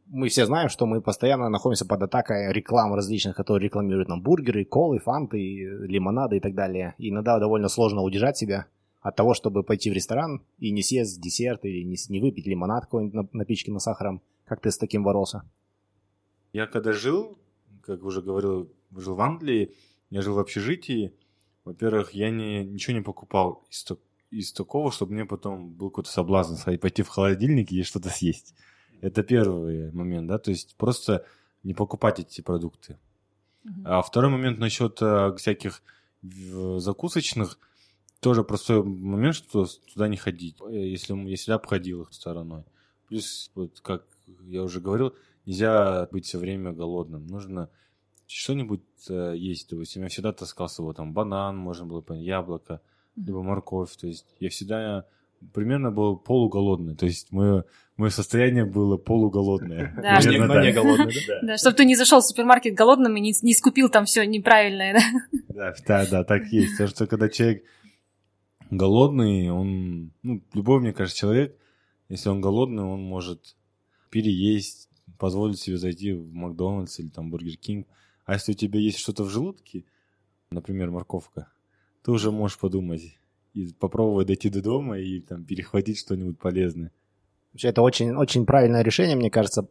мы 0.07 0.29
все 0.29 0.47
знаем, 0.47 0.69
что 0.69 0.87
мы 0.87 1.01
постоянно 1.01 1.49
находимся 1.49 1.87
под 1.87 2.03
атакой 2.03 2.53
реклам 2.53 2.95
различных, 2.95 3.37
которые 3.37 3.67
рекламируют 3.67 4.09
нам 4.09 4.23
бургеры, 4.23 4.65
колы, 4.65 4.99
фанты, 4.99 5.39
лимонады 5.39 6.37
и 6.37 6.41
так 6.41 6.55
далее. 6.55 6.95
И 6.99 7.11
иногда 7.11 7.39
довольно 7.39 7.69
сложно 7.69 8.03
удержать 8.03 8.37
себя 8.37 8.67
от 9.01 9.17
того, 9.17 9.35
чтобы 9.35 9.63
пойти 9.63 9.91
в 9.91 9.95
ресторан 9.95 10.43
и 10.59 10.71
не 10.71 10.83
съесть 10.83 11.21
десерт 11.21 11.65
или 11.65 11.83
не, 11.83 11.97
не 12.09 12.21
выпить 12.21 12.47
лимонад 12.47 12.85
какой-нибудь 12.85 13.33
напичканный 13.33 13.81
сахаром. 13.81 14.23
Как 14.45 14.61
ты 14.61 14.71
с 14.71 14.79
таким 14.79 15.05
боролся? 15.05 15.43
Я 16.53 16.67
когда 16.67 16.93
жил, 16.93 17.39
как 17.83 18.03
уже 18.03 18.21
говорил, 18.21 18.71
жил 18.95 19.15
в 19.15 19.21
Англии, 19.21 19.75
я 20.11 20.23
жил 20.23 20.35
в 20.35 20.39
общежитии. 20.39 21.15
Во-первых, 21.65 22.13
я 22.13 22.31
не, 22.31 22.65
ничего 22.65 22.97
не 22.97 23.03
покупал 23.03 23.65
из, 23.71 23.87
из 24.31 24.53
такого, 24.53 24.91
чтобы 24.91 25.13
мне 25.13 25.25
потом 25.25 25.73
был 25.73 25.91
какой-то 25.91 26.11
соблазн 26.11 26.57
сходить, 26.57 26.81
пойти 26.81 27.03
в 27.03 27.09
холодильник 27.09 27.71
и 27.71 27.83
что-то 27.83 28.11
съесть. 28.11 28.55
Это 29.01 29.23
первый 29.23 29.93
момент, 29.93 30.27
да, 30.27 30.39
то 30.39 30.51
есть 30.51 30.75
просто 30.77 31.25
не 31.63 31.73
покупать 31.75 32.21
эти 32.21 32.41
продукты. 32.41 32.99
Uh-huh. 33.65 33.83
А 33.85 34.03
второй 34.03 34.31
момент 34.31 34.59
насчет 34.59 34.99
а, 35.01 35.35
всяких 35.37 35.83
закусочных, 36.23 37.59
тоже 38.21 38.45
простой 38.45 38.83
момент, 38.85 39.35
что 39.35 39.67
туда 39.93 40.09
не 40.09 40.17
ходить, 40.17 40.57
если 40.71 41.15
я 41.15 41.37
всегда 41.37 41.55
обходил 41.57 42.03
их 42.03 42.13
стороной. 42.13 42.65
Плюс, 43.09 43.51
вот 43.55 43.81
как 43.81 44.05
я 44.47 44.63
уже 44.63 44.81
говорил, 44.81 45.15
нельзя 45.47 46.07
быть 46.13 46.27
все 46.27 46.39
время 46.39 46.73
голодным. 46.73 47.27
Нужно 47.27 47.71
что-нибудь 48.27 48.83
э, 49.09 49.35
есть. 49.37 49.69
Допустим, 49.71 50.03
я 50.03 50.09
всегда 50.09 50.33
таскал 50.33 50.69
с 50.69 50.75
собой 50.75 50.95
там 50.95 51.13
банан, 51.13 51.57
можно 51.57 51.87
было 51.87 52.01
понять, 52.01 52.25
яблоко, 52.25 52.81
либо 53.17 53.43
морковь. 53.43 53.97
То 53.97 54.07
есть 54.07 54.27
я 54.39 54.51
всегда 54.51 55.07
примерно 55.53 55.91
был 55.91 56.17
полуголодный. 56.17 56.95
То 56.95 57.07
есть 57.07 57.33
мое, 57.33 57.65
мое 57.97 58.11
состояние 58.11 58.65
было 58.65 58.97
полуголодное. 58.97 59.95
Да, 60.03 60.19
не 60.21 60.73
голодный. 60.73 61.15
Да, 61.43 61.57
чтобы 61.57 61.77
ты 61.77 61.85
не 61.85 61.97
зашел 61.97 62.21
в 62.21 62.25
супермаркет 62.25 62.75
голодным 62.75 63.17
и 63.17 63.21
не, 63.21 63.33
не 63.43 63.55
скупил 63.55 63.89
там 63.89 64.05
все 64.05 64.25
неправильное, 64.25 64.95
да? 65.53 65.75
Да, 65.87 66.07
да, 66.07 66.25
так 66.25 66.45
есть. 66.53 66.73
Потому 66.73 66.89
что 66.91 67.07
когда 67.07 67.29
человек 67.29 67.65
голодный, 68.71 69.51
он, 69.51 70.13
ну, 70.23 70.43
любой, 70.55 70.81
мне 70.81 70.93
кажется, 70.93 71.19
человек, 71.19 71.57
если 72.09 72.29
он 72.29 72.41
голодный, 72.41 72.83
он 72.83 73.03
может 73.03 73.57
переесть, 74.11 74.89
позволить 75.19 75.61
себе 75.61 75.77
зайти 75.77 76.13
в 76.13 76.33
Макдональдс 76.33 76.99
или 77.01 77.09
там 77.09 77.31
Бургер 77.31 77.57
Кинг. 77.57 77.87
А 78.25 78.35
если 78.35 78.53
у 78.53 78.55
тебя 78.55 78.81
есть 78.81 78.99
что-то 78.99 79.25
в 79.25 79.31
желудке, 79.31 79.85
например, 80.51 80.91
морковка, 80.91 81.49
ты 82.03 82.11
уже 82.11 82.31
можешь 82.31 82.59
подумать 82.59 83.19
и 83.55 83.73
попробовать 83.79 84.29
дойти 84.29 84.49
до 84.49 84.63
дома 84.63 84.99
и 84.99 85.21
там 85.21 85.45
перехватить 85.45 85.99
что-нибудь 85.99 86.39
полезное. 86.39 86.93
Вообще, 87.53 87.69
это 87.69 87.83
очень, 87.83 88.15
очень 88.15 88.47
правильное 88.47 88.83
решение, 88.83 89.17
мне 89.17 89.31
кажется. 89.31 89.69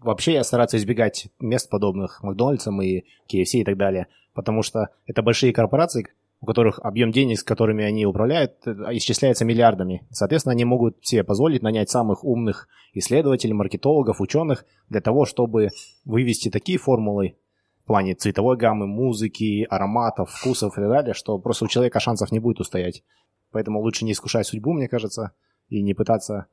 Вообще 0.00 0.32
я 0.34 0.44
стараться 0.44 0.76
избегать 0.76 1.28
мест 1.38 1.70
подобных 1.70 2.22
Макдональдсам 2.22 2.82
и 2.82 3.04
KFC 3.28 3.60
и 3.60 3.64
так 3.64 3.76
далее, 3.76 4.08
потому 4.34 4.62
что 4.62 4.88
это 5.06 5.22
большие 5.22 5.52
корпорации, 5.52 6.08
у 6.42 6.46
которых 6.46 6.80
объем 6.80 7.12
денег, 7.12 7.38
с 7.38 7.44
которыми 7.44 7.84
они 7.84 8.04
управляют, 8.04 8.54
э, 8.66 8.72
исчисляется 8.96 9.44
миллиардами. 9.44 10.04
Соответственно, 10.10 10.52
они 10.52 10.64
могут 10.64 10.98
себе 11.06 11.22
позволить 11.22 11.62
нанять 11.62 11.88
самых 11.88 12.24
умных 12.24 12.68
исследователей, 12.94 13.54
маркетологов, 13.54 14.20
ученых 14.20 14.66
для 14.88 15.00
того, 15.00 15.24
чтобы 15.24 15.68
вывести 16.04 16.50
такие 16.50 16.78
формулы 16.78 17.36
в 17.84 17.86
плане 17.86 18.14
цветовой 18.14 18.56
гаммы, 18.56 18.88
музыки, 18.88 19.64
ароматов, 19.70 20.30
вкусов 20.30 20.76
и 20.76 20.80
так 20.80 20.90
далее, 20.90 21.14
что 21.14 21.38
просто 21.38 21.64
у 21.64 21.68
человека 21.68 22.00
шансов 22.00 22.32
не 22.32 22.40
будет 22.40 22.58
устоять. 22.58 23.04
Поэтому 23.52 23.80
лучше 23.80 24.04
не 24.04 24.12
искушать 24.12 24.46
судьбу, 24.46 24.72
мне 24.72 24.88
кажется, 24.88 25.32
и 25.68 25.80
не 25.80 25.94
пытаться 25.94 26.46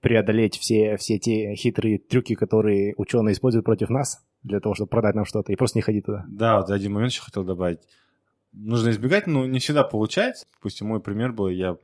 преодолеть 0.00 0.58
все, 0.58 0.96
все 0.96 1.18
те 1.20 1.54
хитрые 1.54 1.98
трюки, 1.98 2.34
которые 2.34 2.94
ученые 2.96 3.34
используют 3.34 3.64
против 3.64 3.88
нас 3.88 4.24
для 4.42 4.58
того, 4.58 4.74
чтобы 4.74 4.88
продать 4.88 5.14
нам 5.14 5.24
что-то, 5.24 5.52
и 5.52 5.56
просто 5.56 5.78
не 5.78 5.82
ходить 5.82 6.06
туда. 6.06 6.24
Да, 6.28 6.58
вот 6.58 6.70
один 6.70 6.92
момент 6.92 7.12
еще 7.12 7.22
хотел 7.22 7.44
добавить. 7.44 7.80
Нужно 8.52 8.90
избегать, 8.90 9.26
но 9.26 9.46
не 9.46 9.58
всегда 9.58 9.84
получается. 9.84 10.46
Допустим, 10.54 10.88
мой 10.88 11.00
пример 11.00 11.32
был, 11.32 11.48
я 11.48 11.76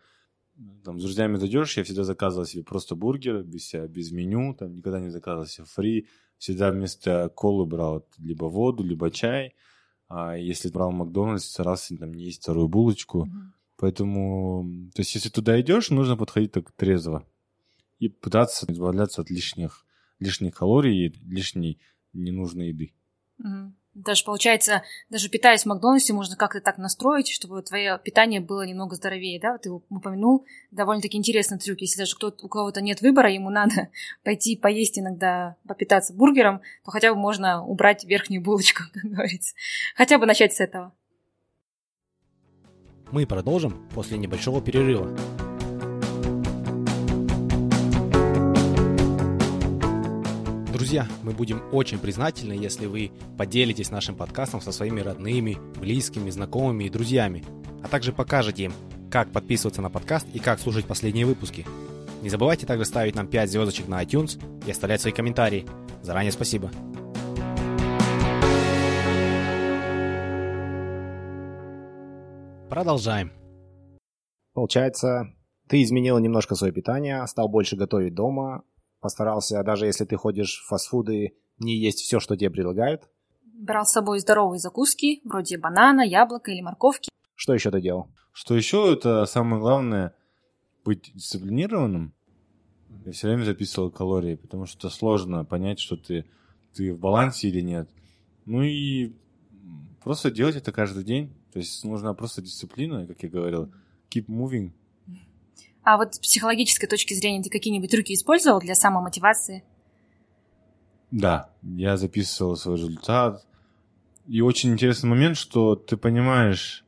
там, 0.84 0.98
с 0.98 1.02
друзьями 1.02 1.36
зайдешь, 1.36 1.76
я 1.76 1.84
всегда 1.84 2.04
заказывал 2.04 2.46
себе 2.46 2.62
просто 2.62 2.94
бургер, 2.94 3.42
без, 3.42 3.72
без 3.72 4.12
меню, 4.12 4.54
там, 4.54 4.72
никогда 4.74 5.00
не 5.00 5.10
заказывал 5.10 5.46
себе 5.46 5.66
фри, 5.66 6.08
всегда 6.38 6.70
вместо 6.70 7.30
колы 7.34 7.66
брал 7.66 8.06
либо 8.18 8.46
воду, 8.46 8.84
либо 8.84 9.10
чай. 9.10 9.54
А 10.08 10.36
если 10.36 10.68
брал 10.70 10.92
Макдональдс, 10.92 11.44
старался 11.44 11.96
там 11.96 12.14
не 12.14 12.24
есть 12.26 12.42
вторую 12.42 12.68
булочку. 12.68 13.26
Mm-hmm. 13.26 13.50
Поэтому, 13.76 14.90
то 14.94 15.00
есть, 15.00 15.14
если 15.14 15.28
туда 15.28 15.60
идешь, 15.60 15.90
нужно 15.90 16.16
подходить 16.16 16.52
так 16.52 16.70
трезво 16.72 17.26
и 17.98 18.08
пытаться 18.08 18.66
избавляться 18.70 19.22
от 19.22 19.30
лишних, 19.30 19.86
лишних 20.20 20.54
калорий 20.54 21.06
и 21.06 21.14
лишней 21.26 21.80
ненужной 22.12 22.68
еды. 22.68 22.92
Mm-hmm. 23.42 23.72
Даже 23.94 24.24
получается, 24.24 24.82
даже 25.08 25.28
питаясь 25.28 25.62
в 25.62 25.66
Макдональдсе, 25.66 26.12
можно 26.12 26.36
как-то 26.36 26.60
так 26.60 26.78
настроить, 26.78 27.28
чтобы 27.28 27.62
твое 27.62 28.00
питание 28.02 28.40
было 28.40 28.66
немного 28.66 28.96
здоровее, 28.96 29.38
да? 29.40 29.56
Ты 29.58 29.70
упомянул 29.70 30.44
довольно-таки 30.72 31.16
интересный 31.16 31.58
трюк. 31.58 31.80
Если 31.80 31.98
даже 31.98 32.16
кто 32.16 32.34
у 32.42 32.48
кого-то 32.48 32.80
нет 32.80 33.02
выбора, 33.02 33.30
ему 33.30 33.50
надо 33.50 33.90
пойти 34.24 34.56
поесть 34.56 34.98
иногда, 34.98 35.56
попитаться 35.68 36.12
бургером, 36.12 36.60
то 36.84 36.90
хотя 36.90 37.14
бы 37.14 37.20
можно 37.20 37.64
убрать 37.64 38.04
верхнюю 38.04 38.42
булочку, 38.42 38.82
как 38.92 39.04
говорится. 39.04 39.54
Хотя 39.94 40.18
бы 40.18 40.26
начать 40.26 40.52
с 40.52 40.60
этого. 40.60 40.92
Мы 43.12 43.26
продолжим 43.26 43.88
после 43.94 44.18
небольшого 44.18 44.60
перерыва. 44.60 45.16
Друзья, 50.74 51.06
мы 51.22 51.30
будем 51.30 51.62
очень 51.70 52.00
признательны, 52.00 52.52
если 52.52 52.86
вы 52.86 53.12
поделитесь 53.38 53.92
нашим 53.92 54.16
подкастом 54.16 54.60
со 54.60 54.72
своими 54.72 55.00
родными, 55.02 55.56
близкими, 55.78 56.30
знакомыми 56.30 56.82
и 56.82 56.90
друзьями, 56.90 57.44
а 57.84 57.86
также 57.86 58.12
покажете 58.12 58.64
им, 58.64 58.72
как 59.08 59.30
подписываться 59.30 59.82
на 59.82 59.88
подкаст 59.88 60.26
и 60.34 60.40
как 60.40 60.58
слушать 60.58 60.86
последние 60.86 61.26
выпуски. 61.26 61.64
Не 62.22 62.28
забывайте 62.28 62.66
также 62.66 62.86
ставить 62.86 63.14
нам 63.14 63.28
5 63.28 63.52
звездочек 63.52 63.86
на 63.86 64.02
iTunes 64.02 64.42
и 64.66 64.72
оставлять 64.72 65.00
свои 65.00 65.12
комментарии. 65.12 65.64
Заранее 66.02 66.32
спасибо. 66.32 66.72
Продолжаем. 72.68 73.30
Получается, 74.54 75.32
ты 75.68 75.84
изменил 75.84 76.18
немножко 76.18 76.56
свое 76.56 76.72
питание, 76.72 77.24
стал 77.28 77.48
больше 77.48 77.76
готовить 77.76 78.16
дома, 78.16 78.64
постарался, 79.04 79.62
даже 79.62 79.84
если 79.84 80.06
ты 80.06 80.16
ходишь 80.16 80.62
в 80.64 80.68
фастфуды, 80.68 81.36
не 81.58 81.76
есть 81.76 81.98
все, 81.98 82.20
что 82.20 82.36
тебе 82.36 82.48
предлагают. 82.48 83.02
Брал 83.42 83.84
с 83.84 83.92
собой 83.92 84.18
здоровые 84.18 84.58
закуски, 84.58 85.20
вроде 85.24 85.58
банана, 85.58 86.00
яблока 86.00 86.50
или 86.50 86.62
морковки. 86.62 87.10
Что 87.34 87.52
еще 87.52 87.70
ты 87.70 87.82
делал? 87.82 88.08
Что 88.32 88.56
еще, 88.56 88.94
это 88.94 89.26
самое 89.26 89.60
главное, 89.60 90.14
быть 90.86 91.12
дисциплинированным. 91.14 92.14
Я 93.04 93.12
все 93.12 93.28
время 93.28 93.44
записывал 93.44 93.90
калории, 93.90 94.36
потому 94.36 94.64
что 94.64 94.88
сложно 94.88 95.44
понять, 95.44 95.80
что 95.80 95.98
ты, 95.98 96.24
ты 96.74 96.94
в 96.94 96.98
балансе 96.98 97.48
или 97.48 97.60
нет. 97.60 97.90
Ну 98.46 98.62
и 98.62 99.12
просто 100.02 100.30
делать 100.30 100.56
это 100.56 100.72
каждый 100.72 101.04
день. 101.04 101.30
То 101.52 101.58
есть 101.58 101.84
нужна 101.84 102.14
просто 102.14 102.40
дисциплина, 102.40 103.06
как 103.06 103.22
я 103.22 103.28
говорил. 103.28 103.70
Keep 104.10 104.28
moving– 104.28 104.72
а 105.84 105.98
вот 105.98 106.14
с 106.14 106.18
психологической 106.18 106.88
точки 106.88 107.14
зрения 107.14 107.42
ты 107.42 107.50
какие-нибудь 107.50 107.90
трюки 107.90 108.14
использовал 108.14 108.58
для 108.60 108.74
самомотивации? 108.74 109.62
Да, 111.10 111.50
я 111.62 111.96
записывал 111.96 112.56
свой 112.56 112.76
результат. 112.76 113.46
И 114.26 114.40
очень 114.40 114.72
интересный 114.72 115.10
момент, 115.10 115.36
что 115.36 115.76
ты 115.76 115.96
понимаешь, 115.98 116.84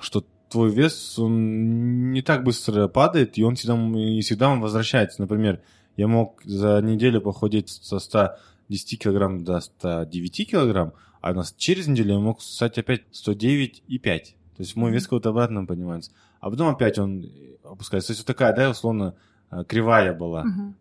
что 0.00 0.26
твой 0.50 0.70
вес, 0.70 1.18
он 1.18 2.12
не 2.12 2.20
так 2.20 2.44
быстро 2.44 2.88
падает, 2.88 3.38
и 3.38 3.44
он 3.44 3.54
всегда, 3.54 3.74
и 3.98 4.20
всегда 4.20 4.50
он 4.50 4.60
возвращается. 4.60 5.20
Например, 5.22 5.62
я 5.96 6.08
мог 6.08 6.42
за 6.44 6.80
неделю 6.82 7.20
похудеть 7.20 7.68
со 7.70 7.98
110 8.00 8.98
килограмм 8.98 9.44
до 9.44 9.60
109 9.60 10.50
килограмм, 10.50 10.92
а 11.20 11.34
через 11.56 11.86
неделю 11.86 12.14
я 12.14 12.18
мог 12.18 12.42
стать 12.42 12.76
опять 12.78 13.02
109,5. 13.12 14.34
То 14.56 14.62
есть 14.62 14.76
мой 14.76 14.92
вес 14.92 15.04
какой-то 15.04 15.30
обратно 15.30 15.66
поднимается 15.66 16.12
а 16.42 16.50
потом 16.50 16.74
опять 16.74 16.98
он 16.98 17.24
опускается. 17.62 18.08
То 18.08 18.12
есть 18.12 18.22
вот 18.22 18.26
такая, 18.26 18.54
да, 18.54 18.68
условно, 18.68 19.14
э, 19.52 19.62
кривая 19.64 20.12
была. 20.12 20.40
Угу. 20.40 20.74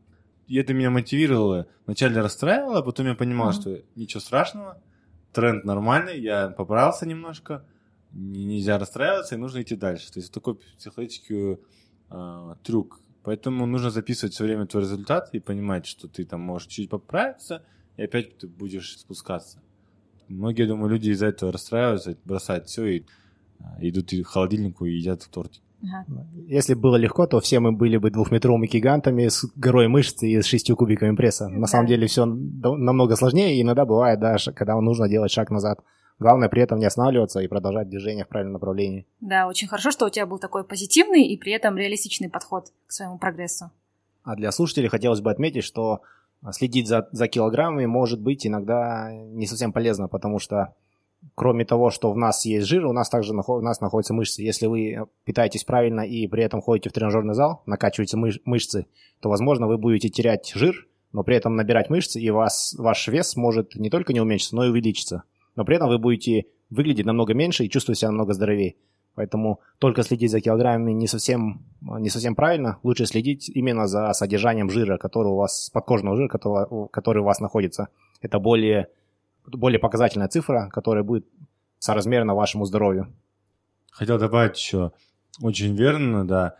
И 0.47 0.55
это 0.57 0.73
меня 0.73 0.89
мотивировало. 0.89 1.67
Вначале 1.85 2.19
расстраивало, 2.19 2.79
а 2.79 2.81
потом 2.81 3.05
я 3.05 3.13
понимал, 3.13 3.49
угу. 3.49 3.61
что 3.61 3.81
ничего 3.95 4.21
страшного, 4.21 4.81
тренд 5.33 5.63
нормальный, 5.63 6.19
я 6.19 6.49
поправился 6.49 7.05
немножко, 7.05 7.63
нельзя 8.11 8.79
расстраиваться, 8.79 9.35
и 9.35 9.37
нужно 9.37 9.61
идти 9.61 9.75
дальше. 9.75 10.11
То 10.11 10.19
есть 10.19 10.33
такой 10.33 10.55
психологический 10.79 11.59
э, 12.09 12.55
трюк. 12.63 12.99
Поэтому 13.21 13.67
нужно 13.67 13.91
записывать 13.91 14.33
все 14.33 14.45
время 14.45 14.65
твой 14.65 14.81
результат 14.81 15.29
и 15.31 15.39
понимать, 15.39 15.85
что 15.85 16.07
ты 16.07 16.25
там 16.25 16.41
можешь 16.41 16.69
чуть 16.69 16.89
поправиться, 16.89 17.63
и 17.97 18.01
опять 18.01 18.35
ты 18.39 18.47
будешь 18.47 18.97
спускаться. 18.97 19.61
многие, 20.27 20.65
думаю, 20.65 20.89
люди 20.89 21.11
из-за 21.11 21.27
этого 21.27 21.51
расстраиваются, 21.51 22.17
бросают 22.25 22.65
все 22.65 22.85
и 22.87 23.05
идут 23.79 24.11
к 24.11 24.27
холодильнику 24.27 24.85
и 24.85 24.93
едят 24.93 25.27
тортик. 25.31 25.61
Ага. 25.83 26.27
Если 26.47 26.75
было 26.75 26.95
легко, 26.95 27.25
то 27.25 27.39
все 27.39 27.59
мы 27.59 27.71
были 27.71 27.97
бы 27.97 28.11
двухметровыми 28.11 28.67
гигантами 28.67 29.27
с 29.27 29.45
горой 29.55 29.87
мышц 29.87 30.21
и 30.21 30.41
с 30.41 30.45
шестью 30.45 30.75
кубиками 30.75 31.15
пресса. 31.15 31.47
На 31.47 31.61
да. 31.61 31.67
самом 31.67 31.87
деле 31.87 32.07
все 32.07 32.25
намного 32.25 33.15
сложнее, 33.15 33.57
и 33.57 33.61
иногда 33.61 33.85
бывает 33.85 34.19
даже, 34.19 34.51
когда 34.51 34.79
нужно 34.79 35.09
делать 35.09 35.31
шаг 35.31 35.49
назад. 35.49 35.79
Главное 36.19 36.49
при 36.49 36.61
этом 36.61 36.77
не 36.77 36.85
останавливаться 36.85 37.39
и 37.39 37.47
продолжать 37.47 37.89
движение 37.89 38.25
в 38.25 38.27
правильном 38.27 38.53
направлении. 38.53 39.07
Да, 39.21 39.47
очень 39.47 39.67
хорошо, 39.67 39.89
что 39.89 40.05
у 40.05 40.09
тебя 40.09 40.27
был 40.27 40.37
такой 40.37 40.63
позитивный 40.63 41.23
и 41.23 41.35
при 41.35 41.51
этом 41.51 41.75
реалистичный 41.77 42.29
подход 42.29 42.65
к 42.85 42.91
своему 42.91 43.17
прогрессу. 43.17 43.71
А 44.23 44.35
для 44.35 44.51
слушателей 44.51 44.87
хотелось 44.87 45.21
бы 45.21 45.31
отметить, 45.31 45.63
что 45.63 46.01
следить 46.51 46.87
за, 46.87 47.07
за 47.11 47.27
килограммами 47.27 47.87
может 47.87 48.21
быть 48.21 48.45
иногда 48.45 49.11
не 49.11 49.47
совсем 49.47 49.73
полезно, 49.73 50.07
потому 50.07 50.37
что 50.37 50.75
кроме 51.35 51.65
того, 51.65 51.89
что 51.89 52.11
в 52.11 52.17
нас 52.17 52.45
есть 52.45 52.67
жир, 52.67 52.85
у 52.85 52.93
нас 52.93 53.09
также 53.09 53.33
у 53.33 53.61
нас 53.61 53.81
находятся 53.81 54.13
мышцы. 54.13 54.41
Если 54.41 54.67
вы 54.67 55.07
питаетесь 55.23 55.63
правильно 55.63 56.01
и 56.01 56.27
при 56.27 56.43
этом 56.43 56.61
ходите 56.61 56.89
в 56.89 56.93
тренажерный 56.93 57.33
зал, 57.33 57.63
накачиваете 57.65 58.17
мыш, 58.17 58.39
мышцы, 58.45 58.87
то, 59.21 59.29
возможно, 59.29 59.67
вы 59.67 59.77
будете 59.77 60.09
терять 60.09 60.51
жир, 60.55 60.87
но 61.11 61.23
при 61.23 61.35
этом 61.35 61.55
набирать 61.55 61.89
мышцы, 61.89 62.19
и 62.19 62.29
вас, 62.29 62.75
ваш 62.77 63.07
вес 63.07 63.35
может 63.35 63.75
не 63.75 63.89
только 63.89 64.13
не 64.13 64.21
уменьшиться, 64.21 64.55
но 64.55 64.65
и 64.65 64.69
увеличиться 64.69 65.23
но 65.55 65.65
при 65.65 65.75
этом 65.75 65.89
вы 65.89 65.97
будете 65.97 66.45
выглядеть 66.69 67.05
намного 67.05 67.33
меньше 67.33 67.65
и 67.65 67.69
чувствовать 67.69 67.99
себя 67.99 68.09
намного 68.09 68.33
здоровее. 68.33 68.75
Поэтому 69.13 69.59
только 69.77 70.03
следить 70.03 70.31
за 70.31 70.39
килограммами 70.39 70.93
не 70.93 71.07
совсем, 71.07 71.65
не 71.81 72.09
совсем 72.09 72.33
правильно. 72.33 72.79
Лучше 72.81 73.05
следить 73.05 73.49
именно 73.49 73.85
за 73.87 74.13
содержанием 74.13 74.69
жира, 74.69 74.97
который 74.97 75.27
у 75.27 75.35
вас, 75.35 75.69
подкожного 75.73 76.15
жира, 76.15 76.29
который 76.29 77.21
у 77.21 77.25
вас 77.25 77.41
находится. 77.41 77.89
Это 78.21 78.39
более, 78.39 78.87
более 79.45 79.79
показательная 79.79 80.27
цифра, 80.27 80.69
которая 80.71 81.03
будет 81.03 81.27
соразмерна 81.79 82.35
вашему 82.35 82.65
здоровью. 82.65 83.13
Хотел 83.91 84.17
добавить 84.17 84.57
еще, 84.57 84.91
очень 85.41 85.75
верно, 85.75 86.27
да, 86.27 86.55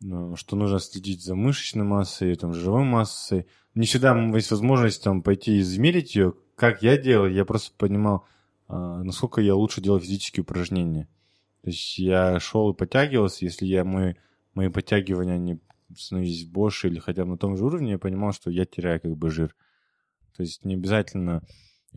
ну, 0.00 0.36
что 0.36 0.56
нужно 0.56 0.78
следить 0.78 1.22
за 1.22 1.34
мышечной 1.34 1.84
массой, 1.84 2.34
там, 2.34 2.52
жировой 2.52 2.84
массой. 2.84 3.46
Не 3.74 3.86
всегда 3.86 4.14
есть 4.34 4.50
возможность 4.50 5.02
там 5.02 5.22
пойти 5.22 5.60
измерить 5.60 6.14
ее, 6.14 6.34
как 6.54 6.82
я 6.82 6.96
делал, 6.96 7.26
я 7.26 7.44
просто 7.44 7.72
понимал, 7.76 8.24
а, 8.68 9.02
насколько 9.02 9.40
я 9.40 9.54
лучше 9.54 9.80
делал 9.80 10.00
физические 10.00 10.42
упражнения. 10.42 11.08
То 11.62 11.70
есть 11.70 11.98
я 11.98 12.40
шел 12.40 12.72
и 12.72 12.76
подтягивался, 12.76 13.44
если 13.44 13.66
я 13.66 13.84
мои, 13.84 14.14
мои 14.54 14.68
подтягивания 14.68 15.38
не 15.38 15.60
становились 15.96 16.46
больше 16.46 16.88
или 16.88 16.98
хотя 16.98 17.24
бы 17.24 17.32
на 17.32 17.38
том 17.38 17.56
же 17.56 17.64
уровне, 17.64 17.92
я 17.92 17.98
понимал, 17.98 18.32
что 18.32 18.50
я 18.50 18.64
теряю 18.64 19.00
как 19.00 19.16
бы 19.16 19.30
жир. 19.30 19.54
То 20.36 20.42
есть 20.42 20.64
не 20.64 20.74
обязательно 20.74 21.42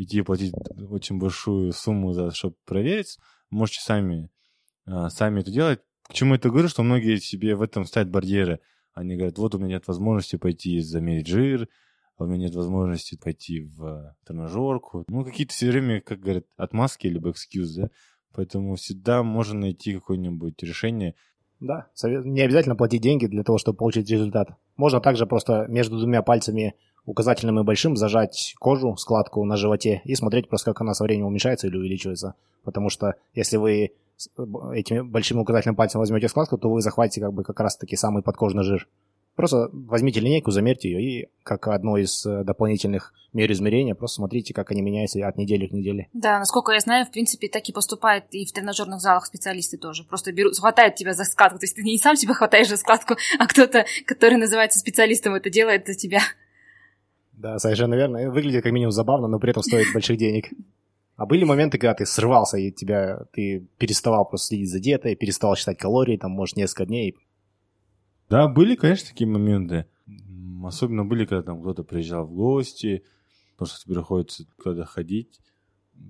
идти 0.03 0.21
платить 0.21 0.53
очень 0.89 1.19
большую 1.19 1.73
сумму 1.73 2.13
за, 2.13 2.31
чтобы 2.31 2.55
проверить. 2.65 3.17
Можете 3.49 3.81
сами, 3.81 4.29
а, 4.85 5.09
сами 5.09 5.41
это 5.41 5.51
делать. 5.51 5.81
К 6.03 6.13
чему 6.13 6.35
это 6.35 6.49
говорю, 6.49 6.67
что 6.69 6.83
многие 6.83 7.17
себе 7.17 7.55
в 7.55 7.61
этом 7.61 7.85
ставят 7.85 8.09
барьеры. 8.09 8.59
Они 8.93 9.15
говорят, 9.15 9.37
вот 9.37 9.55
у 9.55 9.59
меня 9.59 9.75
нет 9.75 9.87
возможности 9.87 10.37
пойти 10.37 10.79
замерить 10.79 11.27
жир, 11.27 11.67
а 12.17 12.23
у 12.23 12.27
меня 12.27 12.47
нет 12.47 12.55
возможности 12.55 13.15
пойти 13.15 13.61
в 13.61 14.15
тренажерку. 14.25 15.05
Ну, 15.07 15.23
какие-то 15.23 15.53
все 15.53 15.69
время, 15.69 16.01
как 16.01 16.19
говорят, 16.19 16.45
отмазки 16.57 17.07
либо 17.07 17.31
экскьюз, 17.31 17.75
да? 17.75 17.89
Поэтому 18.33 18.75
всегда 18.75 19.23
можно 19.23 19.59
найти 19.59 19.93
какое-нибудь 19.93 20.61
решение. 20.63 21.15
Да, 21.59 21.87
не 22.03 22.41
обязательно 22.41 22.75
платить 22.75 23.01
деньги 23.01 23.25
для 23.25 23.43
того, 23.43 23.57
чтобы 23.57 23.77
получить 23.77 24.09
результат. 24.09 24.49
Можно 24.77 25.01
также 25.01 25.25
просто 25.25 25.65
между 25.67 25.99
двумя 25.99 26.21
пальцами, 26.21 26.75
указательным 27.05 27.59
и 27.59 27.63
большим, 27.63 27.95
зажать 27.95 28.55
кожу, 28.59 28.95
складку 28.97 29.43
на 29.45 29.57
животе 29.57 30.01
и 30.05 30.15
смотреть 30.15 30.49
просто, 30.49 30.71
как 30.71 30.81
она 30.81 30.93
со 30.93 31.03
временем 31.03 31.27
уменьшается 31.27 31.67
или 31.67 31.77
увеличивается. 31.77 32.35
Потому 32.63 32.89
что 32.89 33.15
если 33.33 33.57
вы 33.57 33.91
этими 34.73 35.01
большим 35.01 35.39
указательным 35.39 35.75
пальцем 35.75 35.99
возьмете 35.99 36.27
складку, 36.27 36.57
то 36.57 36.69
вы 36.69 36.81
захватите 36.81 37.21
как 37.21 37.33
бы 37.33 37.43
как 37.43 37.59
раз-таки 37.59 37.95
самый 37.95 38.21
подкожный 38.21 38.63
жир. 38.63 38.87
Просто 39.35 39.69
возьмите 39.71 40.19
линейку, 40.19 40.51
замерьте 40.51 40.91
ее, 40.91 41.01
и 41.01 41.29
как 41.43 41.69
одно 41.69 41.95
из 41.95 42.25
э, 42.25 42.43
дополнительных 42.43 43.13
мер 43.31 43.49
измерения, 43.53 43.95
просто 43.95 44.15
смотрите, 44.15 44.53
как 44.53 44.69
они 44.71 44.81
меняются 44.81 45.25
от 45.25 45.37
недели 45.37 45.65
к 45.65 45.71
неделе. 45.71 46.09
Да, 46.11 46.39
насколько 46.39 46.73
я 46.73 46.81
знаю, 46.81 47.05
в 47.05 47.11
принципе, 47.11 47.47
так 47.47 47.63
и 47.69 47.71
поступают 47.71 48.25
и 48.31 48.45
в 48.45 48.51
тренажерных 48.51 48.99
залах 48.99 49.25
специалисты 49.25 49.77
тоже. 49.77 50.03
Просто 50.03 50.33
берут, 50.33 50.59
хватают 50.59 50.95
тебя 50.95 51.13
за 51.13 51.23
складку. 51.23 51.57
То 51.57 51.63
есть 51.63 51.75
ты 51.77 51.83
не 51.83 51.97
сам 51.97 52.17
себя 52.17 52.33
хватаешь 52.33 52.67
за 52.67 52.75
складку, 52.75 53.15
а 53.39 53.47
кто-то, 53.47 53.85
который 54.05 54.37
называется 54.37 54.79
специалистом, 54.79 55.35
это 55.35 55.49
делает 55.49 55.87
за 55.87 55.93
тебя. 55.93 56.19
Да, 57.39 57.57
совершенно 57.57 57.95
верно. 57.95 58.29
Выглядит 58.29 58.63
как 58.63 58.71
минимум 58.71 58.91
забавно, 58.91 59.27
но 59.27 59.39
при 59.39 59.51
этом 59.51 59.63
стоит 59.63 59.87
больших 59.93 60.17
денег. 60.17 60.45
А 61.15 61.25
были 61.25 61.43
моменты, 61.43 61.77
когда 61.77 61.95
ты 61.95 62.05
срывался, 62.05 62.57
и 62.57 62.71
тебя, 62.71 63.25
ты 63.33 63.67
переставал 63.77 64.27
просто 64.27 64.49
следить 64.49 64.69
за 64.69 64.79
диетой, 64.79 65.15
переставал 65.15 65.55
считать 65.55 65.77
калории, 65.77 66.17
там, 66.17 66.31
может, 66.31 66.55
несколько 66.55 66.85
дней, 66.85 67.17
да, 68.29 68.47
были, 68.47 68.75
конечно, 68.75 69.09
такие 69.09 69.27
моменты. 69.27 69.87
Особенно 70.63 71.03
были, 71.03 71.25
когда 71.25 71.41
там 71.41 71.61
кто-то 71.61 71.83
приезжал 71.83 72.25
в 72.27 72.33
гости, 72.33 73.03
потому 73.53 73.67
что 73.67 73.83
тебе 73.83 73.95
приходится 73.95 74.45
куда-то 74.61 74.85
ходить. 74.85 75.39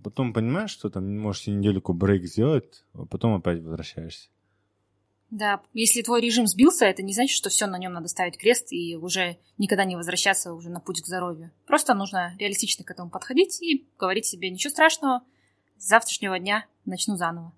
Потом 0.03 0.33
понимаешь, 0.33 0.71
что 0.71 0.89
там 0.89 1.17
можешь 1.17 1.47
недельку 1.47 1.93
брейк 1.93 2.25
сделать, 2.25 2.83
а 2.93 3.05
потом 3.05 3.35
опять 3.35 3.61
возвращаешься. 3.61 4.29
Да, 5.31 5.61
если 5.73 6.01
твой 6.01 6.21
режим 6.21 6.47
сбился, 6.47 6.85
это 6.85 7.03
не 7.03 7.13
значит, 7.13 7.35
что 7.35 7.49
все 7.49 7.67
на 7.67 7.77
нем 7.77 7.93
надо 7.93 8.07
ставить 8.07 8.37
крест 8.37 8.71
и 8.71 8.95
уже 8.95 9.37
никогда 9.59 9.85
не 9.85 9.95
возвращаться 9.95 10.53
уже 10.53 10.69
на 10.69 10.79
путь 10.79 11.01
к 11.01 11.05
здоровью. 11.05 11.51
Просто 11.67 11.93
нужно 11.93 12.35
реалистично 12.39 12.83
к 12.83 12.89
этому 12.89 13.11
подходить 13.11 13.61
и 13.61 13.87
говорить 13.99 14.25
себе 14.25 14.49
ничего 14.49 14.71
страшного, 14.71 15.21
с 15.77 15.87
завтрашнего 15.87 16.39
дня 16.39 16.65
начну 16.85 17.15
заново. 17.15 17.53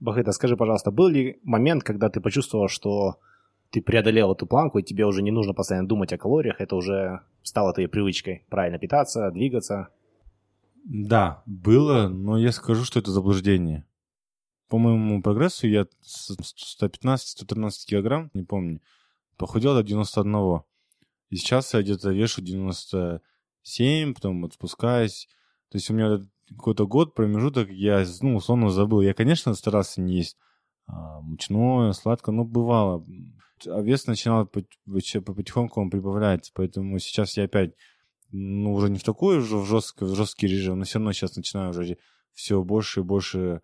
Бахыта, 0.00 0.32
скажи, 0.32 0.56
пожалуйста, 0.56 0.90
был 0.90 1.08
ли 1.08 1.38
момент, 1.42 1.84
когда 1.84 2.08
ты 2.08 2.20
почувствовал, 2.20 2.68
что 2.68 3.20
ты 3.70 3.82
преодолел 3.82 4.32
эту 4.32 4.46
планку, 4.46 4.78
и 4.78 4.82
тебе 4.82 5.04
уже 5.04 5.22
не 5.22 5.30
нужно 5.30 5.52
постоянно 5.52 5.86
думать 5.86 6.12
о 6.12 6.18
калориях, 6.18 6.60
это 6.60 6.74
уже 6.74 7.20
стало 7.42 7.72
твоей 7.72 7.88
привычкой. 7.88 8.44
Правильно 8.48 8.78
питаться, 8.78 9.30
двигаться. 9.30 9.88
Да, 10.84 11.42
было, 11.46 12.08
но 12.08 12.38
я 12.38 12.50
скажу, 12.50 12.84
что 12.84 12.98
это 12.98 13.10
заблуждение. 13.10 13.84
По 14.72 14.78
моему 14.78 15.20
прогрессу 15.20 15.66
я 15.66 15.86
с 16.00 16.30
115-113 16.80 17.70
килограмм, 17.86 18.30
не 18.32 18.42
помню, 18.42 18.80
похудел 19.36 19.74
до 19.74 19.82
91. 19.82 20.62
И 21.28 21.36
сейчас 21.36 21.74
я 21.74 21.82
где-то 21.82 22.10
вешу 22.10 22.40
97, 22.40 24.14
потом 24.14 24.40
вот 24.40 24.54
спускаюсь. 24.54 25.28
То 25.68 25.76
есть 25.76 25.90
у 25.90 25.92
меня 25.92 26.22
какой-то 26.48 26.86
год, 26.86 27.14
промежуток, 27.14 27.68
я, 27.68 28.02
ну, 28.22 28.36
условно 28.36 28.70
забыл. 28.70 29.02
Я, 29.02 29.12
конечно, 29.12 29.52
старался 29.52 30.00
не 30.00 30.16
есть 30.16 30.38
а, 30.86 31.20
мучное, 31.20 31.92
сладкое, 31.92 32.34
но 32.34 32.46
бывало 32.46 33.04
а 33.66 33.82
вес 33.82 34.06
начинал 34.06 34.46
потихоньку 34.46 35.82
он 35.82 35.90
прибавляется, 35.90 36.50
поэтому 36.54 36.98
сейчас 36.98 37.36
я 37.36 37.44
опять, 37.44 37.74
ну, 38.30 38.72
уже 38.72 38.88
не 38.88 38.98
в 38.98 39.04
такой 39.04 39.38
в 39.38 39.66
жесткий, 39.66 40.06
в 40.06 40.14
жесткий 40.14 40.46
режим, 40.46 40.78
но 40.78 40.86
все 40.86 40.98
равно 40.98 41.12
сейчас 41.12 41.36
начинаю 41.36 41.70
уже 41.70 41.98
все 42.32 42.62
больше 42.62 43.00
и 43.00 43.02
больше 43.02 43.60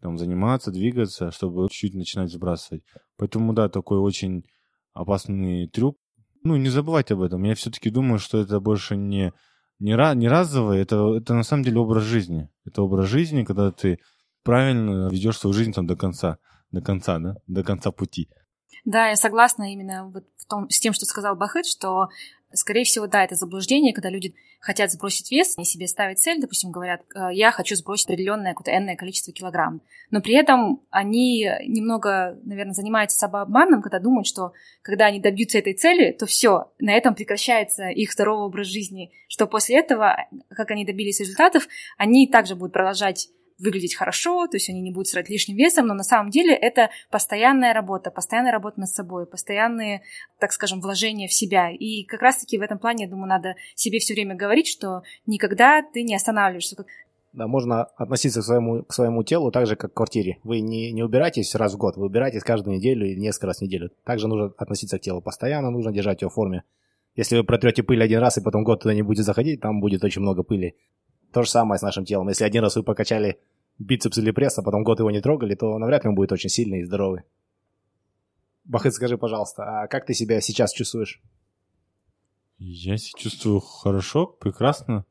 там 0.00 0.18
заниматься, 0.18 0.70
двигаться, 0.70 1.30
чтобы 1.30 1.68
чуть-чуть 1.68 1.94
начинать 1.94 2.30
сбрасывать. 2.30 2.82
Поэтому, 3.16 3.52
да, 3.52 3.68
такой 3.68 3.98
очень 3.98 4.44
опасный 4.92 5.68
трюк. 5.68 5.98
Ну, 6.44 6.56
не 6.56 6.68
забывать 6.68 7.10
об 7.10 7.22
этом. 7.22 7.42
Я 7.44 7.54
все-таки 7.54 7.90
думаю, 7.90 8.18
что 8.18 8.38
это 8.38 8.60
больше 8.60 8.96
не, 8.96 9.32
не, 9.78 10.14
не 10.14 10.28
разовый, 10.28 10.80
это, 10.80 11.16
это 11.16 11.34
на 11.34 11.42
самом 11.42 11.64
деле 11.64 11.78
образ 11.78 12.04
жизни. 12.04 12.48
Это 12.64 12.82
образ 12.82 13.08
жизни, 13.08 13.44
когда 13.44 13.72
ты 13.72 13.98
правильно 14.44 15.08
ведешь 15.08 15.38
свою 15.38 15.54
жизнь 15.54 15.72
там 15.72 15.86
до 15.86 15.96
конца. 15.96 16.38
До 16.70 16.80
конца, 16.80 17.18
да? 17.18 17.36
До 17.46 17.64
конца 17.64 17.90
пути. 17.90 18.28
Да, 18.84 19.08
я 19.08 19.16
согласна 19.16 19.72
именно 19.72 20.08
вот 20.08 20.24
в 20.36 20.46
том, 20.46 20.68
с 20.70 20.80
тем, 20.80 20.92
что 20.92 21.04
сказал 21.04 21.36
Бахыт, 21.36 21.66
что, 21.66 22.08
скорее 22.52 22.84
всего, 22.84 23.06
да, 23.06 23.24
это 23.24 23.34
заблуждение, 23.34 23.92
когда 23.92 24.08
люди 24.08 24.34
хотят 24.60 24.90
сбросить 24.90 25.30
вес, 25.30 25.54
они 25.56 25.64
себе 25.64 25.86
ставят 25.86 26.18
цель, 26.18 26.40
допустим, 26.40 26.70
говорят, 26.70 27.02
«Э, 27.14 27.28
я 27.32 27.52
хочу 27.52 27.76
сбросить 27.76 28.06
определенное 28.06 28.54
какое-то 28.54 28.76
энное 28.76 28.96
количество 28.96 29.32
килограмм. 29.32 29.82
Но 30.10 30.20
при 30.20 30.34
этом 30.34 30.82
они 30.90 31.48
немного, 31.66 32.38
наверное, 32.42 32.72
занимаются 32.72 33.18
самообманом, 33.18 33.82
когда 33.82 34.00
думают, 34.00 34.26
что 34.26 34.52
когда 34.82 35.06
они 35.06 35.20
добьются 35.20 35.58
этой 35.58 35.74
цели, 35.74 36.12
то 36.12 36.26
все, 36.26 36.72
на 36.78 36.92
этом 36.92 37.14
прекращается 37.14 37.88
их 37.88 38.12
здоровый 38.12 38.46
образ 38.46 38.66
жизни, 38.66 39.12
что 39.28 39.46
после 39.46 39.78
этого, 39.78 40.16
как 40.50 40.70
они 40.70 40.84
добились 40.84 41.20
результатов, 41.20 41.68
они 41.96 42.26
также 42.26 42.56
будут 42.56 42.72
продолжать 42.72 43.28
выглядеть 43.58 43.94
хорошо, 43.94 44.46
то 44.46 44.56
есть 44.56 44.68
они 44.68 44.80
не 44.80 44.92
будут 44.92 45.08
срать 45.08 45.28
лишним 45.28 45.56
весом, 45.56 45.86
но 45.86 45.94
на 45.94 46.02
самом 46.02 46.30
деле 46.30 46.54
это 46.54 46.90
постоянная 47.10 47.74
работа, 47.74 48.10
постоянная 48.10 48.52
работа 48.52 48.80
над 48.80 48.88
собой, 48.88 49.26
постоянные, 49.26 50.02
так 50.38 50.52
скажем, 50.52 50.80
вложения 50.80 51.28
в 51.28 51.32
себя. 51.32 51.70
И 51.70 52.04
как 52.04 52.22
раз-таки 52.22 52.58
в 52.58 52.62
этом 52.62 52.78
плане, 52.78 53.04
я 53.04 53.10
думаю, 53.10 53.28
надо 53.28 53.56
себе 53.74 53.98
все 53.98 54.14
время 54.14 54.36
говорить, 54.36 54.68
что 54.68 55.02
никогда 55.26 55.82
ты 55.82 56.02
не 56.02 56.14
останавливаешься. 56.14 56.84
Да, 57.32 57.46
можно 57.46 57.84
относиться 57.84 58.40
к 58.40 58.44
своему, 58.44 58.84
к 58.84 58.92
своему 58.92 59.22
телу 59.22 59.50
так 59.50 59.66
же, 59.66 59.76
как 59.76 59.92
к 59.92 59.96
квартире. 59.96 60.38
Вы 60.44 60.60
не, 60.60 60.92
не 60.92 61.02
убираетесь 61.02 61.54
раз 61.54 61.74
в 61.74 61.76
год, 61.76 61.96
вы 61.96 62.06
убираетесь 62.06 62.42
каждую 62.42 62.76
неделю 62.76 63.06
или 63.06 63.18
несколько 63.18 63.48
раз 63.48 63.58
в 63.58 63.62
неделю. 63.62 63.90
Также 64.04 64.28
нужно 64.28 64.52
относиться 64.56 64.98
к 64.98 65.02
телу. 65.02 65.20
Постоянно 65.20 65.70
нужно 65.70 65.92
держать 65.92 66.22
его 66.22 66.30
в 66.30 66.34
форме. 66.34 66.62
Если 67.16 67.36
вы 67.36 67.44
протрете 67.44 67.82
пыль 67.82 68.02
один 68.02 68.20
раз 68.20 68.38
и 68.38 68.40
потом 68.40 68.64
год 68.64 68.82
туда 68.82 68.94
не 68.94 69.02
будете 69.02 69.24
заходить, 69.24 69.60
там 69.60 69.80
будет 69.80 70.04
очень 70.04 70.22
много 70.22 70.42
пыли. 70.42 70.76
То 71.32 71.42
же 71.42 71.50
самое 71.50 71.78
с 71.78 71.82
нашим 71.82 72.04
телом. 72.04 72.28
Если 72.28 72.44
один 72.44 72.62
раз 72.62 72.76
вы 72.76 72.82
покачали 72.82 73.38
бицепс 73.78 74.18
или 74.18 74.30
пресс, 74.30 74.58
а 74.58 74.62
потом 74.62 74.82
год 74.82 74.98
его 74.98 75.10
не 75.10 75.20
трогали, 75.20 75.54
то 75.54 75.78
навряд 75.78 76.04
ли 76.04 76.10
он 76.10 76.14
будет 76.14 76.32
очень 76.32 76.50
сильный 76.50 76.80
и 76.80 76.84
здоровый. 76.84 77.22
Бахыт, 78.64 78.94
скажи, 78.94 79.16
пожалуйста, 79.16 79.82
а 79.82 79.86
как 79.88 80.04
ты 80.06 80.14
себя 80.14 80.40
сейчас 80.40 80.72
чувствуешь? 80.72 81.22
Я 82.58 82.96
себя 82.96 83.18
чувствую 83.18 83.60
хорошо, 83.60 84.26
прекрасно, 84.26 85.04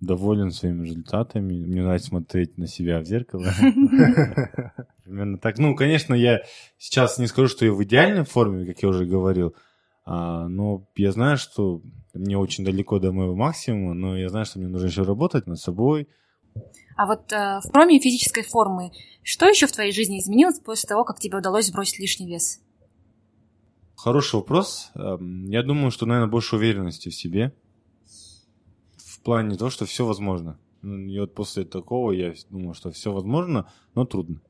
доволен 0.00 0.50
своими 0.50 0.84
результатами. 0.84 1.64
Мне 1.64 1.82
нравится 1.82 2.08
смотреть 2.08 2.58
на 2.58 2.66
себя 2.66 3.00
в 3.00 3.04
зеркало. 3.04 3.46
Примерно 5.04 5.38
так. 5.38 5.58
Ну, 5.58 5.74
конечно, 5.74 6.14
я 6.14 6.42
сейчас 6.78 7.18
не 7.18 7.26
скажу, 7.26 7.48
что 7.48 7.64
я 7.64 7.72
в 7.72 7.82
идеальной 7.82 8.24
форме, 8.24 8.66
как 8.66 8.82
я 8.82 8.88
уже 8.88 9.06
говорил, 9.06 9.56
а, 10.04 10.46
но 10.46 10.86
я 10.94 11.12
знаю, 11.12 11.36
что 11.36 11.82
мне 12.14 12.36
очень 12.36 12.64
далеко 12.64 12.98
до 12.98 13.12
моего 13.12 13.34
максимума, 13.34 13.94
но 13.94 14.16
я 14.16 14.28
знаю, 14.28 14.46
что 14.46 14.58
мне 14.58 14.68
нужно 14.68 14.86
еще 14.86 15.02
работать 15.02 15.46
над 15.46 15.58
собой. 15.58 16.08
А 16.96 17.06
вот 17.06 17.32
э, 17.32 17.60
в 17.64 17.70
проме 17.72 18.00
физической 18.00 18.42
формы, 18.42 18.90
что 19.22 19.46
еще 19.46 19.66
в 19.66 19.72
твоей 19.72 19.92
жизни 19.92 20.18
изменилось 20.18 20.58
после 20.58 20.88
того, 20.88 21.04
как 21.04 21.18
тебе 21.18 21.38
удалось 21.38 21.66
сбросить 21.66 21.98
лишний 21.98 22.26
вес? 22.26 22.60
Хороший 23.96 24.36
вопрос. 24.36 24.90
Эм, 24.94 25.46
я 25.50 25.62
думаю, 25.62 25.90
что, 25.90 26.06
наверное, 26.06 26.30
больше 26.30 26.56
уверенности 26.56 27.10
в 27.10 27.14
себе. 27.14 27.54
В 28.96 29.20
плане 29.20 29.56
того, 29.56 29.70
что 29.70 29.84
все 29.84 30.04
возможно. 30.06 30.58
Ну, 30.82 30.98
и 30.98 31.18
вот 31.20 31.34
после 31.34 31.64
такого 31.64 32.12
я 32.12 32.34
думаю, 32.48 32.74
что 32.74 32.90
все 32.90 33.12
возможно, 33.12 33.70
но 33.94 34.04
трудно. 34.04 34.40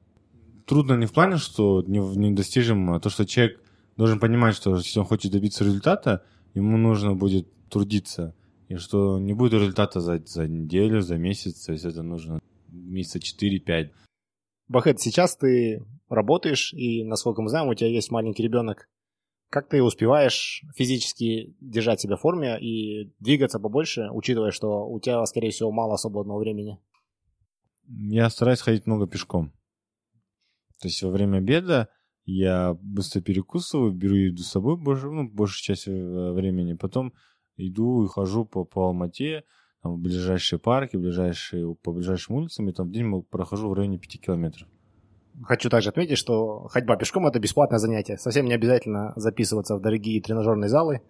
Трудно 0.66 0.96
не 0.96 1.06
в 1.06 1.12
плане, 1.12 1.36
что 1.36 1.82
недостижимо, 1.82 2.96
а 2.96 3.00
то, 3.00 3.10
что 3.10 3.26
человек 3.26 3.60
должен 3.96 4.20
понимать, 4.20 4.54
что 4.54 4.76
если 4.76 5.00
он 5.00 5.06
хочет 5.06 5.32
добиться 5.32 5.64
результата, 5.64 6.24
ему 6.54 6.76
нужно 6.76 7.14
будет 7.14 7.48
трудиться. 7.68 8.34
И 8.68 8.76
что 8.76 9.18
не 9.18 9.32
будет 9.32 9.54
результата 9.54 10.00
за, 10.00 10.18
за 10.24 10.46
неделю, 10.46 11.00
за 11.00 11.16
месяц, 11.16 11.64
то 11.64 11.72
есть 11.72 11.84
это 11.84 12.02
нужно 12.02 12.40
месяца 12.68 13.18
4-5. 13.18 13.90
Бахет, 14.68 15.00
сейчас 15.00 15.36
ты 15.36 15.84
работаешь, 16.08 16.72
и, 16.72 17.02
насколько 17.04 17.42
мы 17.42 17.48
знаем, 17.48 17.68
у 17.68 17.74
тебя 17.74 17.90
есть 17.90 18.12
маленький 18.12 18.44
ребенок. 18.44 18.88
Как 19.48 19.68
ты 19.68 19.82
успеваешь 19.82 20.62
физически 20.76 21.56
держать 21.60 22.00
себя 22.00 22.14
в 22.14 22.20
форме 22.20 22.56
и 22.60 23.12
двигаться 23.18 23.58
побольше, 23.58 24.08
учитывая, 24.12 24.52
что 24.52 24.88
у 24.88 25.00
тебя, 25.00 25.26
скорее 25.26 25.50
всего, 25.50 25.72
мало 25.72 25.96
свободного 25.96 26.38
времени? 26.38 26.78
Я 27.88 28.30
стараюсь 28.30 28.60
ходить 28.60 28.86
много 28.86 29.08
пешком. 29.08 29.52
То 30.80 30.86
есть 30.86 31.02
во 31.02 31.10
время 31.10 31.38
обеда 31.38 31.88
я 32.32 32.76
быстро 32.80 33.20
перекусываю, 33.20 33.92
беру 33.92 34.14
еду 34.14 34.42
с 34.42 34.48
собой 34.48 34.76
больше, 34.76 35.06
ну, 35.10 35.28
большую 35.28 35.62
часть 35.62 35.88
э, 35.88 36.32
времени. 36.32 36.74
Потом 36.74 37.12
иду 37.56 38.04
и 38.04 38.08
хожу 38.08 38.44
по, 38.44 38.64
по 38.64 38.86
Алмате, 38.86 39.44
там, 39.82 39.94
в 39.94 39.98
ближайшие 39.98 40.58
парки, 40.58 40.96
ближайшие, 40.96 41.74
по 41.74 41.92
ближайшим 41.92 42.36
улицам, 42.36 42.68
и 42.68 42.72
там 42.72 42.88
в 42.88 42.92
день 42.92 43.22
прохожу 43.22 43.68
в 43.68 43.72
районе 43.72 43.98
5 43.98 44.20
километров. 44.20 44.68
Хочу 45.42 45.70
также 45.70 45.88
отметить, 45.88 46.18
что 46.18 46.68
ходьба 46.68 46.96
пешком– 46.96 47.26
это 47.28 47.38
бесплатное 47.38 47.78
занятие. 47.78 48.18
Совсем 48.18 48.46
не 48.46 48.52
обязательно 48.52 49.12
записываться 49.16 49.76
в 49.76 49.80
дорогие 49.80 50.20
тренажерные 50.20 50.68
залы, 50.68 51.00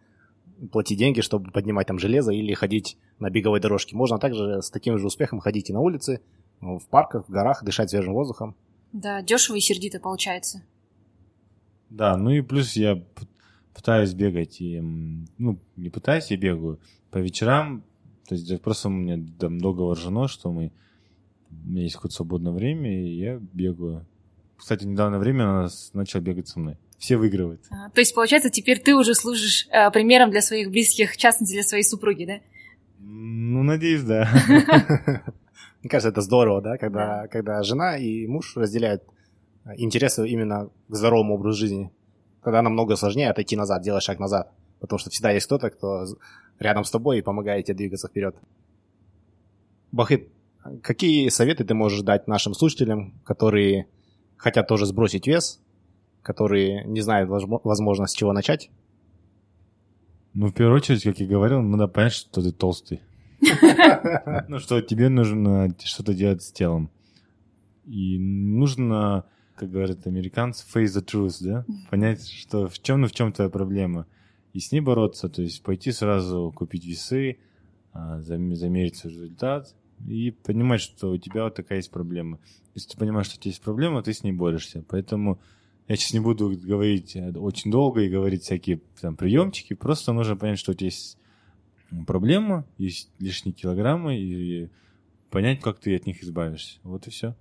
платить 0.72 0.98
деньги, 0.98 1.20
чтобы 1.20 1.50
поднимать 1.50 1.86
там 1.86 1.98
железо 1.98 2.32
или 2.32 2.54
ходить 2.54 2.96
на 3.18 3.30
беговой 3.30 3.60
дорожке. 3.60 3.96
Можно 3.96 4.18
также 4.18 4.62
с 4.62 4.70
таким 4.70 4.98
же 4.98 5.06
успехом 5.06 5.40
ходить 5.40 5.70
и 5.70 5.72
на 5.72 5.80
улице, 5.80 6.20
в 6.60 6.82
парках, 6.90 7.26
в 7.26 7.30
горах, 7.30 7.64
дышать 7.64 7.90
свежим 7.90 8.12
воздухом. 8.12 8.54
Да, 8.92 9.22
дешево 9.22 9.56
и 9.56 9.60
сердито 9.60 9.98
получается. 10.00 10.62
Да, 11.90 12.16
ну 12.16 12.30
и 12.30 12.40
плюс 12.40 12.74
я 12.76 13.02
пытаюсь 13.74 14.14
бегать, 14.14 14.60
и, 14.60 14.80
ну, 14.80 15.58
не 15.76 15.90
пытаюсь, 15.90 16.30
я 16.30 16.36
бегаю 16.36 16.80
по 17.10 17.18
вечерам, 17.18 17.82
то 18.28 18.34
есть 18.34 18.62
просто 18.62 18.88
у 18.88 18.92
меня 18.92 19.18
там 19.38 19.60
договор 19.60 19.98
с 19.98 20.02
женой, 20.02 20.28
что 20.28 20.52
мы, 20.52 20.72
у 21.50 21.68
меня 21.68 21.82
есть 21.82 21.96
хоть 21.96 22.12
свободное 22.12 22.52
время, 22.52 23.04
и 23.04 23.16
я 23.16 23.40
бегаю. 23.52 24.06
Кстати, 24.56 24.84
недавно 24.84 25.18
время 25.18 25.44
она 25.44 25.68
начала 25.94 26.22
бегать 26.22 26.46
со 26.48 26.60
мной. 26.60 26.76
Все 26.98 27.16
выигрывают. 27.16 27.62
А, 27.70 27.88
то 27.90 28.00
есть, 28.00 28.14
получается, 28.14 28.50
теперь 28.50 28.78
ты 28.78 28.94
уже 28.94 29.14
служишь 29.14 29.66
э, 29.70 29.90
примером 29.90 30.30
для 30.30 30.42
своих 30.42 30.70
близких, 30.70 31.12
в 31.12 31.16
частности, 31.16 31.54
для 31.54 31.62
своей 31.62 31.82
супруги, 31.82 32.26
да? 32.26 32.40
Ну, 32.98 33.62
надеюсь, 33.62 34.02
да. 34.02 34.28
Мне 35.82 35.88
кажется, 35.88 36.10
это 36.10 36.20
здорово, 36.20 36.60
да, 36.60 36.76
когда, 36.76 37.26
когда 37.28 37.62
жена 37.62 37.96
и 37.96 38.26
муж 38.26 38.54
разделяют 38.56 39.02
интересы 39.76 40.28
именно 40.28 40.70
к 40.88 40.94
здоровому 40.94 41.34
образу 41.34 41.58
жизни. 41.58 41.90
Когда 42.42 42.62
намного 42.62 42.96
сложнее 42.96 43.30
отойти 43.30 43.56
назад, 43.56 43.82
делать 43.82 44.02
шаг 44.02 44.18
назад. 44.18 44.52
Потому 44.80 44.98
что 44.98 45.10
всегда 45.10 45.30
есть 45.30 45.46
кто-то, 45.46 45.70
кто 45.70 46.06
рядом 46.58 46.84
с 46.84 46.90
тобой 46.90 47.18
и 47.18 47.22
помогает 47.22 47.66
тебе 47.66 47.76
двигаться 47.76 48.08
вперед. 48.08 48.36
Бахыт, 49.92 50.28
какие 50.82 51.28
советы 51.28 51.64
ты 51.64 51.74
можешь 51.74 52.02
дать 52.02 52.28
нашим 52.28 52.54
слушателям, 52.54 53.14
которые 53.24 53.86
хотят 54.36 54.68
тоже 54.68 54.86
сбросить 54.86 55.26
вес, 55.26 55.60
которые 56.22 56.84
не 56.84 57.00
знают, 57.00 57.28
возможно, 57.28 58.06
с 58.06 58.14
чего 58.14 58.32
начать? 58.32 58.70
Ну, 60.32 60.46
в 60.46 60.52
первую 60.52 60.76
очередь, 60.76 61.02
как 61.02 61.18
я 61.18 61.26
говорил, 61.26 61.60
надо 61.60 61.88
понять, 61.88 62.12
что 62.12 62.42
ты 62.42 62.52
толстый. 62.52 63.00
Ну, 64.48 64.58
что 64.58 64.80
тебе 64.80 65.08
нужно 65.08 65.74
что-то 65.82 66.14
делать 66.14 66.42
с 66.42 66.52
телом. 66.52 66.90
И 67.86 68.18
нужно 68.18 69.24
как 69.60 69.70
говорят 69.70 70.06
американцы, 70.06 70.64
face 70.74 70.86
the 70.86 71.04
truth, 71.04 71.36
да? 71.40 71.66
Понять, 71.90 72.26
что 72.26 72.66
в 72.66 72.80
чем, 72.80 73.02
ну, 73.02 73.08
в 73.08 73.12
чем 73.12 73.30
твоя 73.30 73.50
проблема. 73.50 74.06
И 74.54 74.58
с 74.58 74.72
ней 74.72 74.80
бороться, 74.80 75.28
то 75.28 75.42
есть 75.42 75.62
пойти 75.62 75.92
сразу 75.92 76.50
купить 76.56 76.86
весы, 76.86 77.36
а, 77.92 78.22
замерить 78.22 78.96
свой 78.96 79.12
результат 79.12 79.74
и 80.08 80.30
понимать, 80.30 80.80
что 80.80 81.10
у 81.10 81.18
тебя 81.18 81.44
вот 81.44 81.56
такая 81.56 81.78
есть 81.78 81.90
проблема. 81.90 82.40
Если 82.74 82.88
ты 82.88 82.96
понимаешь, 82.96 83.26
что 83.26 83.36
у 83.36 83.40
тебя 83.42 83.50
есть 83.50 83.60
проблема, 83.60 84.02
ты 84.02 84.14
с 84.14 84.24
ней 84.24 84.32
борешься. 84.32 84.82
Поэтому 84.88 85.38
я 85.88 85.96
сейчас 85.96 86.14
не 86.14 86.20
буду 86.20 86.48
говорить 86.56 87.14
э, 87.14 87.30
очень 87.32 87.70
долго 87.70 88.00
и 88.00 88.08
говорить 88.08 88.44
всякие 88.44 88.80
там 88.98 89.14
приемчики, 89.14 89.74
просто 89.74 90.14
нужно 90.14 90.36
понять, 90.36 90.58
что 90.58 90.72
у 90.72 90.74
тебя 90.74 90.86
есть 90.86 91.18
проблема, 92.06 92.64
есть 92.78 93.10
лишние 93.18 93.52
килограммы, 93.52 94.18
и 94.18 94.70
понять, 95.28 95.60
как 95.60 95.80
ты 95.80 95.94
от 95.94 96.06
них 96.06 96.22
избавишься. 96.22 96.78
Вот 96.82 97.06
и 97.06 97.10
все. 97.10 97.36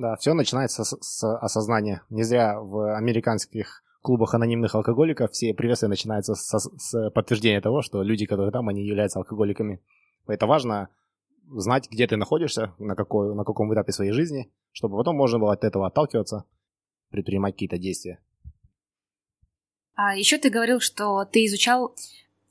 Да, 0.00 0.16
все 0.16 0.32
начинается 0.32 0.82
с, 0.82 0.96
с 0.98 1.36
осознания. 1.36 2.02
Не 2.08 2.22
зря 2.22 2.58
в 2.58 2.96
американских 2.96 3.84
клубах 4.00 4.32
анонимных 4.32 4.74
алкоголиков 4.74 5.30
все 5.30 5.52
приветствия 5.52 5.90
начинаются 5.90 6.34
с, 6.34 6.58
с 6.58 7.10
подтверждения 7.10 7.60
того, 7.60 7.82
что 7.82 8.02
люди, 8.02 8.24
которые 8.24 8.50
там, 8.50 8.70
они 8.70 8.82
являются 8.82 9.18
алкоголиками. 9.18 9.82
Это 10.26 10.46
важно 10.46 10.88
знать, 11.50 11.90
где 11.90 12.06
ты 12.06 12.16
находишься, 12.16 12.72
на, 12.78 12.94
какой, 12.96 13.34
на 13.34 13.44
каком 13.44 13.74
этапе 13.74 13.92
своей 13.92 14.12
жизни, 14.12 14.50
чтобы 14.72 14.96
потом 14.96 15.16
можно 15.16 15.38
было 15.38 15.52
от 15.52 15.64
этого 15.64 15.86
отталкиваться, 15.86 16.44
предпринимать 17.10 17.52
какие-то 17.52 17.76
действия. 17.76 18.20
А 19.96 20.16
еще 20.16 20.38
ты 20.38 20.48
говорил, 20.48 20.80
что 20.80 21.26
ты 21.26 21.44
изучал 21.44 21.94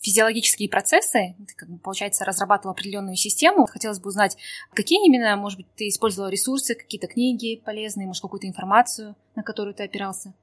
физиологические 0.01 0.69
процессы, 0.69 1.35
ты, 1.37 1.55
как 1.55 1.69
бы, 1.69 1.77
получается, 1.77 2.25
разрабатывал 2.25 2.71
определенную 2.71 3.15
систему. 3.15 3.65
Хотелось 3.65 3.99
бы 3.99 4.07
узнать, 4.07 4.37
какие 4.73 5.05
именно, 5.05 5.35
может 5.35 5.57
быть, 5.57 5.67
ты 5.75 5.87
использовал 5.87 6.29
ресурсы, 6.29 6.75
какие-то 6.75 7.07
книги 7.07 7.61
полезные, 7.63 8.07
может, 8.07 8.21
какую-то 8.21 8.47
информацию, 8.47 9.15
на 9.35 9.43
которую 9.43 9.73
ты 9.73 9.83
опирался? 9.83 10.33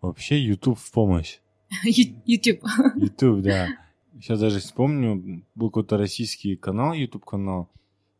Вообще 0.00 0.38
YouTube 0.40 0.78
в 0.78 0.92
помощь. 0.92 1.38
YouTube. 1.84 2.62
YouTube, 2.96 3.42
да. 3.42 3.68
Сейчас 4.14 4.38
даже 4.40 4.60
вспомню, 4.60 5.44
был 5.54 5.70
какой-то 5.70 5.96
российский 5.96 6.56
канал, 6.56 6.92
YouTube-канал, 6.92 7.70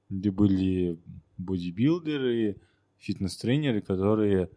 где 0.08 0.30
были 0.30 0.98
бодибилдеры, 1.36 2.56
фитнес-тренеры, 2.98 3.82
которые 3.82 4.48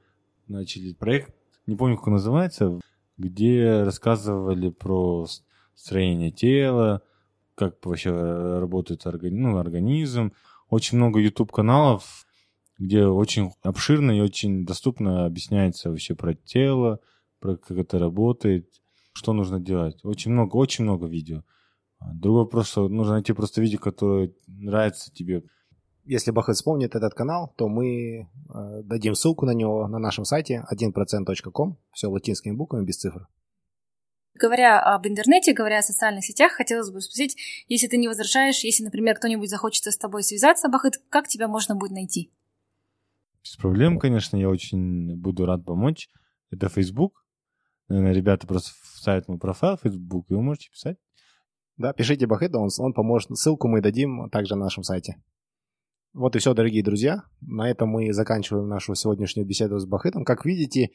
начали 0.48 0.94
проект, 0.94 1.36
не 1.68 1.76
помню, 1.76 1.98
как 1.98 2.08
он 2.08 2.14
называется, 2.14 2.80
где 3.18 3.84
рассказывали 3.84 4.70
про 4.70 5.26
строение 5.76 6.32
тела, 6.32 7.02
как 7.56 7.86
вообще 7.86 8.12
работает 8.12 9.06
органи- 9.06 9.36
ну, 9.36 9.58
организм. 9.58 10.34
Очень 10.70 10.98
много 10.98 11.20
YouTube-каналов, 11.20 12.26
где 12.78 13.06
очень 13.06 13.52
обширно 13.62 14.12
и 14.12 14.22
очень 14.22 14.66
доступно 14.66 15.26
объясняется 15.26 15.90
вообще 15.90 16.16
про 16.16 16.34
тело, 16.34 17.00
про 17.40 17.56
как 17.58 17.78
это 17.78 18.00
работает, 18.00 18.70
что 19.14 19.34
нужно 19.34 19.60
делать. 19.60 20.04
Очень 20.04 20.32
много, 20.32 20.56
очень 20.58 20.84
много 20.84 21.08
видео. 21.08 21.44
Другой 22.14 22.44
вопрос, 22.44 22.68
что 22.68 22.88
нужно 22.90 23.14
найти 23.14 23.34
просто 23.34 23.62
видео, 23.62 23.80
которое 23.80 24.34
нравится 24.48 25.12
тебе. 25.14 25.44
Если 26.04 26.32
Бахет 26.32 26.56
вспомнит 26.56 26.96
этот 26.96 27.14
канал, 27.14 27.54
то 27.58 27.68
мы 27.68 28.28
э, 28.54 28.82
дадим 28.84 29.16
ссылку 29.16 29.46
на 29.46 29.52
него 29.52 29.88
на 29.88 29.98
нашем 29.98 30.24
сайте 30.24 30.64
1%.com, 30.72 31.78
все 31.94 32.08
латинскими 32.08 32.56
буквами, 32.56 32.86
без 32.86 32.98
цифр. 32.98 33.28
Говоря 34.36 34.82
об 34.82 35.08
интернете, 35.08 35.54
говоря 35.54 35.80
о 35.80 35.82
социальных 35.82 36.26
сетях, 36.26 36.52
хотелось 36.52 36.92
бы 36.92 37.00
спросить, 37.00 37.38
если 37.68 37.88
ты 37.88 37.98
не 37.98 38.10
возражаешь, 38.10 38.64
если, 38.66 38.84
например, 38.84 39.16
кто-нибудь 39.16 39.50
захочет 39.50 39.86
с 39.86 39.98
тобой 39.98 40.24
связаться, 40.24 40.68
Бахыт, 40.68 41.02
как 41.10 41.28
тебя 41.30 41.48
можно 41.48 41.76
будет 41.76 41.92
найти? 41.92 42.32
Без 43.44 43.56
проблем, 43.56 43.98
конечно, 43.98 44.36
я 44.36 44.50
очень 44.50 45.16
буду 45.16 45.46
рад 45.46 45.64
помочь. 45.64 46.10
Это 46.52 46.68
Facebook. 46.68 47.26
Наверное, 47.88 48.14
ребята 48.14 48.46
просто 48.46 48.72
ставят 48.96 49.28
мой 49.28 49.38
профайл 49.38 49.78
в 49.78 49.82
Facebook, 49.82 50.26
и 50.30 50.34
вы 50.34 50.42
можете 50.42 50.70
писать. 50.70 50.98
Да, 51.78 51.94
пишите 51.94 52.26
Бахету, 52.26 52.60
он, 52.60 52.70
он 52.80 52.94
поможет. 52.94 53.30
Ссылку 53.38 53.68
мы 53.68 53.82
дадим 53.82 54.30
также 54.30 54.56
на 54.56 54.66
нашем 54.66 54.84
сайте. 54.84 55.22
Вот 56.14 56.36
и 56.36 56.40
все, 56.40 56.54
дорогие 56.54 56.84
друзья. 56.84 57.24
На 57.42 57.70
этом 57.70 57.90
мы 57.90 58.12
заканчиваем 58.14 58.68
нашу 58.68 58.96
сегодняшнюю 58.96 59.46
беседу 59.48 59.78
с 59.78 59.86
Бахетом. 59.86 60.24
Как 60.24 60.46
видите, 60.46 60.92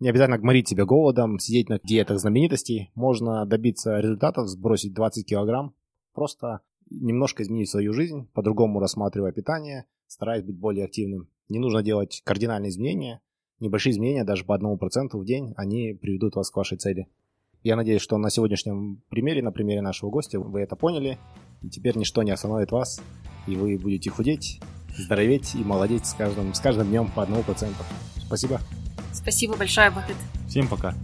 не 0.00 0.08
обязательно 0.08 0.38
гморить 0.38 0.68
себя 0.68 0.84
голодом, 0.84 1.38
сидеть 1.38 1.68
на 1.68 1.80
диетах 1.82 2.20
знаменитостей. 2.20 2.90
Можно 2.94 3.44
добиться 3.46 3.98
результатов, 3.98 4.48
сбросить 4.48 4.94
20 4.94 5.26
килограмм. 5.26 5.74
Просто 6.14 6.60
немножко 6.90 7.42
изменить 7.42 7.68
свою 7.68 7.92
жизнь, 7.92 8.28
по-другому 8.32 8.80
рассматривая 8.80 9.32
питание, 9.32 9.84
стараясь 10.06 10.44
быть 10.44 10.58
более 10.58 10.84
активным. 10.84 11.28
Не 11.48 11.58
нужно 11.58 11.82
делать 11.82 12.22
кардинальные 12.24 12.70
изменения. 12.70 13.20
Небольшие 13.60 13.92
изменения, 13.92 14.24
даже 14.24 14.44
по 14.44 14.54
одному 14.54 14.78
проценту 14.78 15.18
в 15.18 15.24
день, 15.24 15.52
они 15.56 15.92
приведут 15.94 16.36
вас 16.36 16.50
к 16.50 16.56
вашей 16.56 16.78
цели. 16.78 17.08
Я 17.64 17.74
надеюсь, 17.74 18.00
что 18.00 18.16
на 18.18 18.30
сегодняшнем 18.30 19.02
примере, 19.08 19.42
на 19.42 19.50
примере 19.50 19.82
нашего 19.82 20.10
гостя, 20.10 20.38
вы 20.38 20.60
это 20.60 20.76
поняли. 20.76 21.18
И 21.62 21.68
теперь 21.68 21.96
ничто 21.96 22.22
не 22.22 22.30
остановит 22.30 22.70
вас, 22.70 23.02
и 23.48 23.56
вы 23.56 23.76
будете 23.78 24.10
худеть, 24.10 24.60
здороветь 24.96 25.56
и 25.56 25.64
молодеть 25.64 26.06
с 26.06 26.14
каждым, 26.14 26.54
с 26.54 26.60
каждым 26.60 26.88
днем 26.88 27.10
по 27.14 27.24
одному 27.24 27.42
проценту. 27.42 27.82
Спасибо. 28.24 28.60
Спасибо 29.12 29.56
большое, 29.56 29.90
Бахыт. 29.90 30.16
Всем 30.48 30.68
пока. 30.68 30.94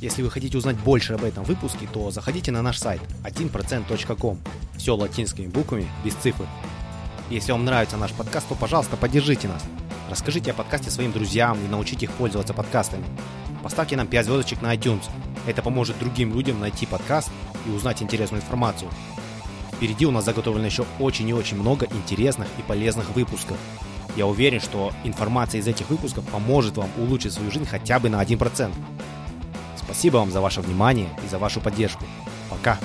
Если 0.00 0.22
вы 0.22 0.30
хотите 0.30 0.56
узнать 0.56 0.76
больше 0.78 1.12
об 1.12 1.22
этом 1.22 1.44
выпуске, 1.44 1.86
то 1.92 2.10
заходите 2.10 2.50
на 2.50 2.62
наш 2.62 2.78
сайт 2.78 3.00
1%.com. 3.24 4.38
Все 4.76 4.96
латинскими 4.96 5.46
буквами, 5.48 5.86
без 6.04 6.14
цифр. 6.14 6.46
Если 7.30 7.52
вам 7.52 7.64
нравится 7.64 7.96
наш 7.96 8.12
подкаст, 8.12 8.48
то, 8.48 8.54
пожалуйста, 8.54 8.96
поддержите 8.96 9.48
нас. 9.48 9.62
Расскажите 10.08 10.52
о 10.52 10.54
подкасте 10.54 10.90
своим 10.90 11.12
друзьям 11.12 11.58
и 11.62 11.68
научите 11.68 12.06
их 12.06 12.12
пользоваться 12.12 12.54
подкастами. 12.54 13.04
Поставьте 13.62 13.96
нам 13.96 14.06
5 14.06 14.24
звездочек 14.24 14.62
на 14.62 14.74
iTunes. 14.74 15.02
Это 15.46 15.62
поможет 15.62 15.98
другим 15.98 16.34
людям 16.34 16.60
найти 16.60 16.86
подкаст 16.86 17.30
и 17.66 17.70
узнать 17.70 18.02
интересную 18.02 18.42
информацию. 18.42 18.90
Впереди 19.72 20.06
у 20.06 20.10
нас 20.10 20.24
заготовлено 20.24 20.66
еще 20.66 20.86
очень 20.98 21.28
и 21.28 21.34
очень 21.34 21.58
много 21.58 21.86
интересных 21.90 22.48
и 22.58 22.62
полезных 22.62 23.10
выпусков. 23.10 23.58
Я 24.16 24.26
уверен, 24.26 24.60
что 24.60 24.92
информация 25.04 25.60
из 25.60 25.68
этих 25.68 25.90
выпусков 25.90 26.24
поможет 26.24 26.76
вам 26.76 26.90
улучшить 26.96 27.34
свою 27.34 27.50
жизнь 27.50 27.66
хотя 27.66 28.00
бы 28.00 28.08
на 28.08 28.22
1%. 28.22 28.72
Спасибо 29.76 30.16
вам 30.16 30.30
за 30.30 30.40
ваше 30.40 30.62
внимание 30.62 31.08
и 31.24 31.28
за 31.28 31.38
вашу 31.38 31.60
поддержку. 31.60 32.04
Пока! 32.50 32.78